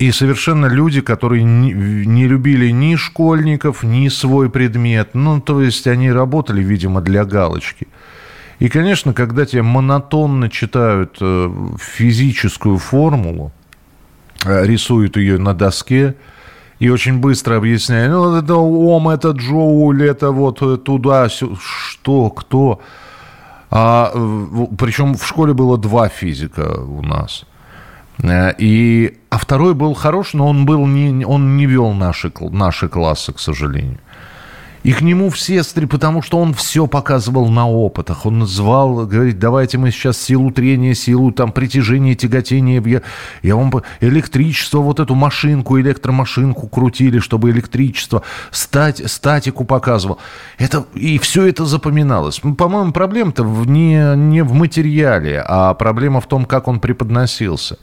И 0.00 0.10
совершенно 0.10 0.66
люди, 0.66 1.00
которые 1.00 1.44
не, 1.44 2.26
любили 2.26 2.70
ни 2.70 2.96
школьников, 2.96 3.84
ни 3.84 4.08
свой 4.08 4.50
предмет. 4.50 5.10
Ну, 5.14 5.40
то 5.40 5.62
есть 5.62 5.86
они 5.86 6.10
работали, 6.10 6.60
видимо, 6.60 7.00
для 7.00 7.24
галочки. 7.24 7.86
И, 8.58 8.68
конечно, 8.68 9.12
когда 9.12 9.46
тебе 9.46 9.62
монотонно 9.62 10.50
читают 10.50 11.18
э, 11.20 11.50
физическую 11.78 12.78
формулу, 12.78 13.52
э, 14.44 14.66
рисуют 14.66 15.16
ее 15.16 15.38
на 15.38 15.54
доске, 15.54 16.16
и 16.80 16.88
очень 16.88 17.18
быстро 17.18 17.56
объясняют, 17.56 18.12
ну, 18.12 18.34
это 18.34 18.54
ом, 18.54 19.08
это 19.08 19.30
джоуль, 19.30 20.02
это 20.02 20.30
вот 20.30 20.84
туда, 20.84 21.28
что, 21.28 22.30
кто. 22.30 22.80
А, 23.70 24.12
причем 24.78 25.14
в 25.14 25.26
школе 25.26 25.52
было 25.54 25.78
два 25.78 26.08
физика 26.08 26.80
у 26.80 27.02
нас– 27.02 27.44
Э, 28.22 28.52
и, 28.58 29.18
а 29.30 29.38
второй 29.38 29.74
был 29.74 29.94
хорош, 29.94 30.34
но 30.34 30.48
он, 30.48 30.64
был 30.64 30.86
не, 30.86 31.24
он 31.24 31.56
не 31.56 31.66
вел 31.66 31.92
наши, 31.92 32.32
наши 32.40 32.88
классы, 32.88 33.32
к 33.32 33.38
сожалению. 33.38 33.98
И 34.86 34.92
к 34.92 35.00
нему 35.00 35.30
все, 35.30 35.64
потому 35.90 36.22
что 36.22 36.38
он 36.38 36.54
все 36.54 36.86
показывал 36.86 37.48
на 37.48 37.68
опытах. 37.68 38.24
Он 38.24 38.38
называл, 38.38 39.04
говорит, 39.04 39.36
давайте 39.36 39.78
мы 39.78 39.90
сейчас 39.90 40.16
силу 40.16 40.52
трения, 40.52 40.94
силу 40.94 41.32
там 41.32 41.50
притяжения, 41.50 42.14
тяготения. 42.14 42.80
Я, 42.86 43.02
я 43.42 43.56
вам 43.56 43.72
электричество, 44.00 44.78
вот 44.78 45.00
эту 45.00 45.16
машинку, 45.16 45.80
электромашинку 45.80 46.68
крутили, 46.68 47.18
чтобы 47.18 47.50
электричество, 47.50 48.22
стать, 48.52 49.02
статику 49.10 49.64
показывал. 49.64 50.18
Это, 50.56 50.86
и 50.94 51.18
все 51.18 51.48
это 51.48 51.64
запоминалось. 51.64 52.38
По-моему, 52.56 52.92
проблема-то 52.92 53.42
не, 53.42 54.14
не 54.14 54.44
в 54.44 54.52
материале, 54.52 55.42
а 55.44 55.74
проблема 55.74 56.20
в 56.20 56.28
том, 56.28 56.44
как 56.44 56.68
он 56.68 56.78
преподносился 56.78 57.76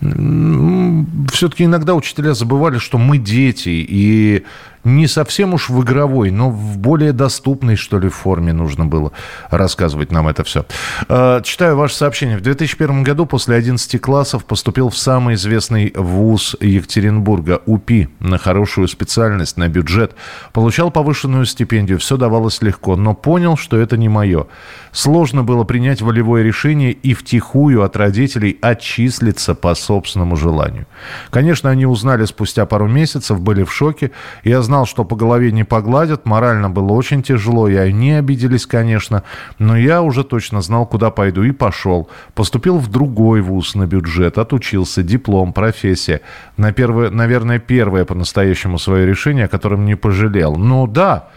все-таки 0.00 1.64
иногда 1.64 1.94
учителя 1.94 2.34
забывали, 2.34 2.78
что 2.78 2.98
мы 2.98 3.16
дети, 3.16 3.70
и 3.70 4.44
не 4.86 5.08
совсем 5.08 5.52
уж 5.52 5.68
в 5.68 5.82
игровой, 5.82 6.30
но 6.30 6.48
в 6.48 6.78
более 6.78 7.12
доступной, 7.12 7.74
что 7.74 7.98
ли, 7.98 8.08
форме 8.08 8.52
нужно 8.52 8.86
было 8.86 9.10
рассказывать 9.50 10.12
нам 10.12 10.28
это 10.28 10.44
все. 10.44 10.64
А, 11.08 11.42
читаю 11.42 11.76
ваше 11.76 11.96
сообщение. 11.96 12.38
В 12.38 12.40
2001 12.40 13.02
году 13.02 13.26
после 13.26 13.56
11 13.56 14.00
классов 14.00 14.44
поступил 14.44 14.88
в 14.88 14.96
самый 14.96 15.34
известный 15.34 15.92
вуз 15.96 16.54
Екатеринбурга, 16.60 17.60
УПИ, 17.66 18.08
на 18.20 18.38
хорошую 18.38 18.86
специальность, 18.86 19.56
на 19.56 19.68
бюджет. 19.68 20.14
Получал 20.52 20.92
повышенную 20.92 21.46
стипендию, 21.46 21.98
все 21.98 22.16
давалось 22.16 22.62
легко, 22.62 22.94
но 22.94 23.12
понял, 23.12 23.56
что 23.56 23.78
это 23.78 23.96
не 23.96 24.08
мое. 24.08 24.46
Сложно 24.92 25.42
было 25.42 25.64
принять 25.64 26.00
волевое 26.00 26.44
решение 26.44 26.92
и 26.92 27.12
втихую 27.12 27.82
от 27.82 27.96
родителей 27.96 28.56
отчислиться 28.62 29.56
по 29.56 29.74
собственному 29.74 30.36
желанию. 30.36 30.86
Конечно, 31.30 31.70
они 31.70 31.86
узнали 31.86 32.24
спустя 32.24 32.66
пару 32.66 32.86
месяцев, 32.86 33.40
были 33.40 33.64
в 33.64 33.72
шоке. 33.72 34.12
Я 34.44 34.62
знал, 34.62 34.75
знал, 34.76 34.84
что 34.84 35.04
по 35.04 35.16
голове 35.16 35.52
не 35.52 35.64
погладят, 35.64 36.26
морально 36.26 36.68
было 36.68 36.92
очень 36.92 37.22
тяжело, 37.22 37.66
и 37.66 37.76
они 37.76 38.12
обиделись, 38.12 38.66
конечно, 38.66 39.22
но 39.58 39.74
я 39.74 40.02
уже 40.02 40.22
точно 40.22 40.60
знал, 40.60 40.84
куда 40.84 41.10
пойду, 41.10 41.44
и 41.44 41.50
пошел. 41.50 42.10
Поступил 42.34 42.76
в 42.76 42.88
другой 42.88 43.40
вуз 43.40 43.74
на 43.74 43.86
бюджет, 43.86 44.36
отучился, 44.36 45.02
диплом, 45.02 45.54
профессия. 45.54 46.20
На 46.58 46.72
первое, 46.72 47.08
наверное, 47.08 47.58
первое 47.58 48.04
по-настоящему 48.04 48.78
свое 48.78 49.06
решение, 49.06 49.46
о 49.46 49.48
котором 49.48 49.86
не 49.86 49.94
пожалел. 49.94 50.56
Ну 50.56 50.86
да, 50.86 51.28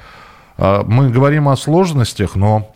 а, 0.58 0.84
мы 0.86 1.10
говорим 1.10 1.48
о 1.48 1.56
сложностях, 1.56 2.36
но 2.36 2.76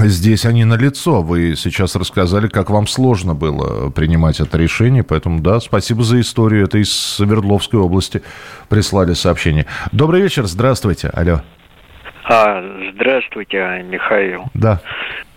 Здесь 0.00 0.44
они 0.44 0.64
на 0.64 0.74
лицо. 0.74 1.22
Вы 1.22 1.56
сейчас 1.56 1.96
рассказали, 1.96 2.48
как 2.48 2.70
вам 2.70 2.86
сложно 2.86 3.34
было 3.34 3.90
принимать 3.90 4.40
это 4.40 4.56
решение. 4.56 5.02
Поэтому, 5.02 5.40
да, 5.40 5.60
спасибо 5.60 6.02
за 6.02 6.20
историю. 6.20 6.64
Это 6.64 6.78
из 6.78 6.92
Свердловской 6.92 7.80
области 7.80 8.22
прислали 8.68 9.14
сообщение. 9.14 9.66
Добрый 9.92 10.22
вечер, 10.22 10.44
здравствуйте. 10.44 11.08
Алло. 11.08 11.40
А, 12.24 12.62
здравствуйте, 12.94 13.84
Михаил. 13.88 14.44
Да. 14.54 14.80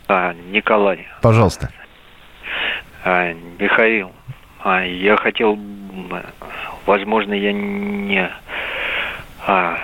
А, 0.08 0.34
Николай. 0.52 1.08
Пожалуйста. 1.22 1.70
А, 3.04 3.34
Михаил, 3.60 4.12
а, 4.64 4.84
я 4.84 5.16
хотел, 5.18 5.58
возможно, 6.86 7.34
я 7.34 7.52
не 7.52 8.30
а, 9.48 9.78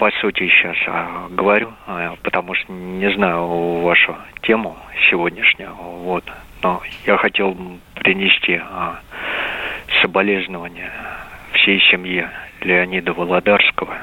по 0.00 0.10
сути 0.12 0.48
сейчас 0.48 0.78
а, 0.86 1.28
говорю, 1.28 1.74
а, 1.86 2.16
потому 2.22 2.54
что 2.54 2.72
не 2.72 3.12
знаю 3.12 3.80
вашу 3.82 4.16
тему 4.40 4.74
сегодняшнюю, 5.10 5.74
вот. 5.74 6.24
Но 6.62 6.80
я 7.04 7.18
хотел 7.18 7.54
принести 7.96 8.58
а, 8.62 8.98
соболезнования 10.00 10.90
всей 11.52 11.82
семье 11.90 12.30
Леонида 12.62 13.12
Володарского, 13.12 13.94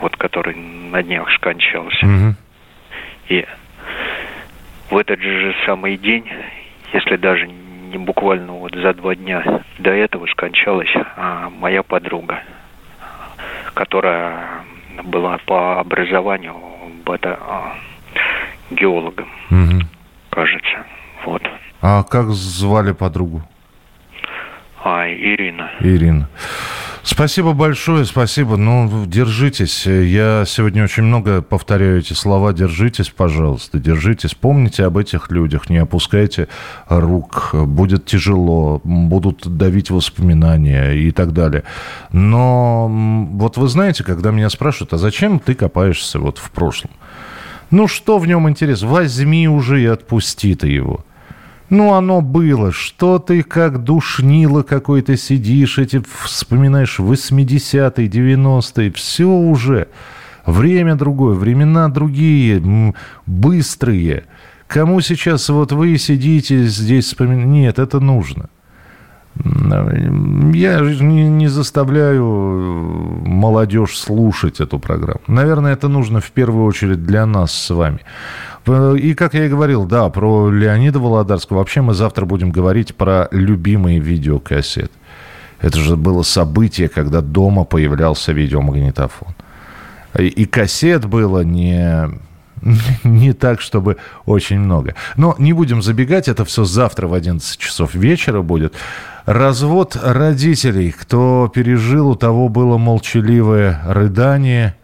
вот 0.00 0.16
который 0.16 0.54
на 0.54 1.02
днях 1.02 1.28
скончался. 1.34 2.06
Угу. 2.06 2.34
И 3.30 3.46
в 4.90 4.96
этот 4.96 5.20
же 5.20 5.56
самый 5.66 5.96
день, 5.96 6.24
если 6.92 7.16
даже 7.16 7.48
не 7.48 7.98
буквально 7.98 8.52
вот 8.52 8.76
за 8.76 8.94
два 8.94 9.16
дня 9.16 9.64
до 9.80 9.90
этого 9.90 10.26
скончалась 10.26 10.94
а, 11.16 11.50
моя 11.50 11.82
подруга, 11.82 12.44
которая 13.74 14.62
была 15.04 15.38
по 15.46 15.80
образованию 15.80 16.54
это, 17.06 17.38
а, 17.40 17.74
геологом, 18.70 19.28
угу. 19.50 19.86
кажется. 20.30 20.84
Вот. 21.24 21.42
А 21.80 22.02
как 22.02 22.30
звали 22.30 22.92
подругу? 22.92 23.42
А, 24.82 25.08
Ирина. 25.08 25.70
Ирина. 25.80 26.28
Спасибо 27.02 27.52
большое, 27.52 28.04
спасибо. 28.04 28.56
Ну, 28.56 29.06
держитесь. 29.06 29.86
Я 29.86 30.42
сегодня 30.44 30.82
очень 30.82 31.04
много 31.04 31.40
повторяю 31.40 32.00
эти 32.00 32.14
слова. 32.14 32.52
Держитесь, 32.52 33.10
пожалуйста, 33.10 33.78
держитесь. 33.78 34.34
Помните 34.34 34.84
об 34.84 34.98
этих 34.98 35.30
людях, 35.30 35.70
не 35.70 35.78
опускайте 35.78 36.48
рук. 36.88 37.50
Будет 37.54 38.06
тяжело, 38.06 38.80
будут 38.82 39.46
давить 39.46 39.90
воспоминания 39.90 40.94
и 40.94 41.12
так 41.12 41.32
далее. 41.32 41.62
Но 42.10 42.88
вот 42.88 43.56
вы 43.56 43.68
знаете, 43.68 44.02
когда 44.02 44.32
меня 44.32 44.50
спрашивают, 44.50 44.92
а 44.92 44.98
зачем 44.98 45.38
ты 45.38 45.54
копаешься 45.54 46.18
вот 46.18 46.38
в 46.38 46.50
прошлом? 46.50 46.90
Ну, 47.70 47.86
что 47.86 48.18
в 48.18 48.26
нем 48.26 48.48
интересно? 48.48 48.88
Возьми 48.88 49.48
уже 49.48 49.80
и 49.80 49.86
отпусти 49.86 50.56
ты 50.56 50.66
его. 50.66 51.05
Ну, 51.68 51.94
оно 51.94 52.20
было. 52.20 52.72
Что 52.72 53.18
ты 53.18 53.42
как 53.42 53.82
душнило 53.82 54.62
какой-то 54.62 55.16
сидишь, 55.16 55.78
эти 55.78 56.02
вспоминаешь 56.22 56.98
80-е, 56.98 58.08
90-е, 58.08 58.92
все 58.92 59.28
уже. 59.28 59.88
Время 60.44 60.94
другое, 60.94 61.34
времена 61.34 61.88
другие, 61.88 62.94
быстрые. 63.26 64.24
Кому 64.68 65.00
сейчас 65.00 65.48
вот 65.48 65.72
вы 65.72 65.98
сидите 65.98 66.64
здесь 66.64 67.06
вспоминаете? 67.06 67.48
Нет, 67.48 67.78
это 67.78 68.00
нужно. 68.00 68.48
Я 69.44 70.80
не, 70.80 71.28
не 71.28 71.48
заставляю 71.48 72.24
молодежь 73.26 73.98
слушать 73.98 74.60
эту 74.60 74.78
программу. 74.78 75.20
Наверное, 75.26 75.72
это 75.72 75.88
нужно 75.88 76.20
в 76.20 76.30
первую 76.30 76.64
очередь 76.64 77.04
для 77.04 77.26
нас 77.26 77.52
с 77.52 77.70
вами. 77.70 78.00
И, 78.66 79.14
как 79.14 79.34
я 79.34 79.46
и 79.46 79.48
говорил, 79.48 79.84
да, 79.84 80.08
про 80.08 80.50
Леонида 80.50 80.98
Володарского. 80.98 81.58
Вообще 81.58 81.82
мы 81.82 81.94
завтра 81.94 82.24
будем 82.24 82.50
говорить 82.50 82.96
про 82.96 83.28
любимые 83.30 84.00
видеокассеты. 84.00 84.90
Это 85.60 85.78
же 85.78 85.96
было 85.96 86.22
событие, 86.22 86.88
когда 86.88 87.20
дома 87.20 87.64
появлялся 87.64 88.32
видеомагнитофон. 88.32 89.34
И 90.18 90.44
кассет 90.46 91.04
было 91.04 91.40
не, 91.40 92.08
не 93.04 93.32
так, 93.32 93.60
чтобы 93.60 93.96
очень 94.24 94.58
много. 94.58 94.94
Но 95.16 95.34
не 95.38 95.52
будем 95.52 95.82
забегать, 95.82 96.28
это 96.28 96.44
все 96.44 96.64
завтра 96.64 97.06
в 97.06 97.14
11 97.14 97.58
часов 97.58 97.94
вечера 97.94 98.42
будет. 98.42 98.74
Развод 99.26 99.96
родителей. 100.00 100.92
Кто 100.92 101.50
пережил, 101.52 102.10
у 102.10 102.14
того 102.14 102.48
было 102.48 102.78
молчаливое 102.78 103.80
рыдание, 103.86 104.74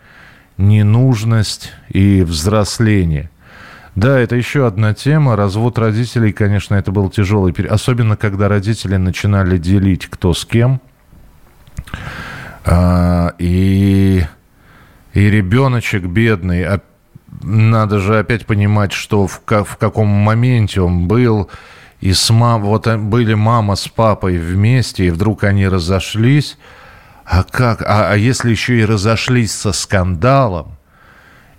ненужность 0.59 1.73
и 1.89 2.23
взросление. 2.23 3.31
Да, 3.95 4.19
это 4.19 4.37
еще 4.37 4.67
одна 4.67 4.95
тема. 4.95 5.37
Развод 5.37 5.79
родителей, 5.79 6.33
конечно, 6.33 6.75
это 6.75 6.91
был 6.93 7.11
тяжелый 7.11 7.53
период. 7.53 7.73
Особенно, 7.73 8.17
когда 8.17 8.49
родители 8.49 8.97
начинали 8.97 9.59
делить, 9.59 10.07
кто 10.07 10.33
с 10.33 10.47
кем. 10.47 10.81
А, 12.65 13.35
и, 13.39 14.25
и 15.13 15.21
ребеночек 15.21 16.05
бедный, 16.05 16.65
а, 16.65 16.81
надо 17.43 17.99
же 17.99 18.19
опять 18.19 18.47
понимать, 18.47 18.93
что 18.93 19.27
в, 19.27 19.43
в 19.47 19.77
каком 19.77 20.09
моменте 20.09 20.81
он 20.81 21.07
был. 21.07 21.51
И 22.01 22.15
с 22.15 22.31
мам, 22.31 22.63
вот 22.63 22.87
э, 22.87 22.97
были 22.97 23.35
мама 23.35 23.77
с 23.77 23.89
папой 23.89 24.39
вместе, 24.39 25.07
и 25.07 25.11
вдруг 25.11 25.45
они 25.45 25.69
разошлись. 25.69 26.57
А 27.25 27.43
как? 27.45 27.83
А, 27.83 28.11
а 28.13 28.17
если 28.17 28.51
еще 28.51 28.81
и 28.81 28.85
разошлись 28.85 29.53
со 29.53 29.73
скандалом? 29.73 30.77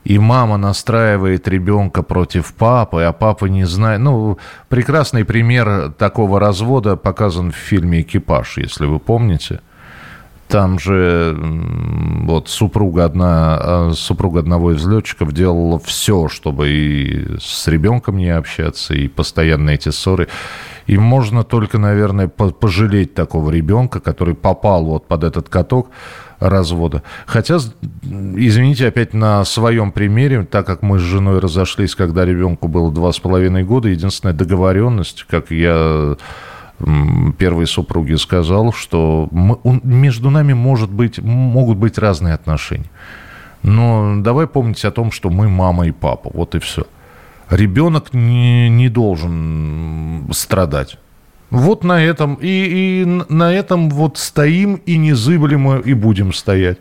И 0.03 0.19
мама 0.19 0.57
настраивает 0.57 1.47
ребенка 1.47 2.03
против 2.03 2.53
папы, 2.53 3.03
а 3.03 3.13
папа 3.13 3.45
не 3.45 3.65
знает. 3.65 4.01
Ну, 4.01 4.37
прекрасный 4.69 5.23
пример 5.23 5.93
такого 5.97 6.39
развода 6.39 6.95
показан 6.95 7.51
в 7.51 7.55
фильме 7.55 8.01
«Экипаж», 8.01 8.57
если 8.57 8.85
вы 8.85 8.99
помните. 8.99 9.61
Там 10.49 10.77
же 10.77 11.35
вот 12.25 12.49
супруга, 12.49 13.05
одна, 13.05 13.57
а, 13.59 13.91
супруга 13.95 14.41
одного 14.41 14.73
из 14.73 14.85
летчиков 14.85 15.31
делала 15.31 15.79
все, 15.79 16.27
чтобы 16.27 16.69
и 16.69 17.37
с 17.39 17.67
ребенком 17.67 18.17
не 18.17 18.29
общаться, 18.29 18.93
и 18.93 19.07
постоянно 19.07 19.71
эти 19.71 19.89
ссоры. 19.89 20.27
И 20.85 20.97
можно 20.97 21.43
только, 21.43 21.79
наверное, 21.79 22.27
пожалеть 22.27 23.15
такого 23.15 23.49
ребенка, 23.49 23.99
который 24.01 24.35
попал 24.35 24.83
вот 24.83 25.07
под 25.07 25.23
этот 25.23 25.49
каток 25.49 25.89
развода. 26.49 27.03
Хотя, 27.25 27.57
извините, 28.03 28.87
опять 28.87 29.13
на 29.13 29.43
своем 29.45 29.91
примере, 29.91 30.43
так 30.43 30.65
как 30.65 30.81
мы 30.81 30.99
с 30.99 31.01
женой 31.01 31.39
разошлись, 31.39 31.95
когда 31.95 32.25
ребенку 32.25 32.67
было 32.67 32.91
два 32.91 33.11
с 33.11 33.19
половиной 33.19 33.63
года, 33.63 33.89
единственная 33.89 34.33
договоренность, 34.35 35.25
как 35.29 35.51
я 35.51 36.15
первой 37.37 37.67
супруге 37.67 38.17
сказал, 38.17 38.73
что 38.73 39.29
мы, 39.31 39.57
между 39.83 40.29
нами 40.29 40.53
может 40.53 40.91
быть, 40.91 41.19
могут 41.19 41.77
быть 41.77 41.97
разные 41.97 42.33
отношения. 42.33 42.89
Но 43.61 44.15
давай 44.17 44.47
помнить 44.47 44.83
о 44.83 44.91
том, 44.91 45.11
что 45.11 45.29
мы 45.29 45.47
мама 45.47 45.87
и 45.87 45.91
папа. 45.91 46.29
Вот 46.33 46.55
и 46.55 46.59
все. 46.59 46.83
Ребенок 47.49 48.13
не, 48.13 48.67
не 48.69 48.89
должен 48.89 50.27
страдать. 50.31 50.97
Вот 51.53 51.83
на 51.83 52.03
этом 52.03 52.39
и, 52.41 52.47
и 52.47 53.05
на 53.05 53.53
этом 53.53 53.91
вот 53.91 54.17
стоим 54.17 54.81
и 54.87 54.97
не 54.97 55.13
зыблем 55.13 55.81
и 55.81 55.93
будем 55.93 56.33
стоять. 56.33 56.79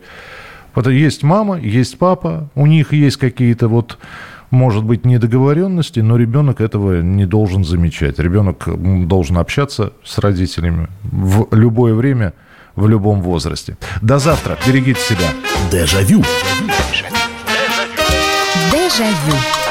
Вот 0.73 0.87
есть 0.87 1.21
мама, 1.21 1.59
есть 1.59 1.99
папа, 1.99 2.49
у 2.55 2.65
них 2.65 2.91
есть 2.91 3.17
какие-то 3.17 3.67
вот, 3.67 3.99
может 4.49 4.83
быть, 4.83 5.05
недоговоренности, 5.05 5.99
но 5.99 6.17
ребенок 6.17 6.59
этого 6.59 7.01
не 7.01 7.27
должен 7.27 7.63
замечать. 7.63 8.17
Ребенок 8.17 8.67
должен 9.07 9.37
общаться 9.37 9.93
с 10.03 10.17
родителями 10.17 10.87
в 11.03 11.55
любое 11.55 11.93
время, 11.93 12.33
в 12.75 12.87
любом 12.87 13.21
возрасте. 13.21 13.77
До 14.01 14.17
завтра. 14.17 14.57
Берегите 14.65 14.99
себя. 14.99 15.29
Дежавю. 15.71 16.23
Дежавю. 18.71 19.62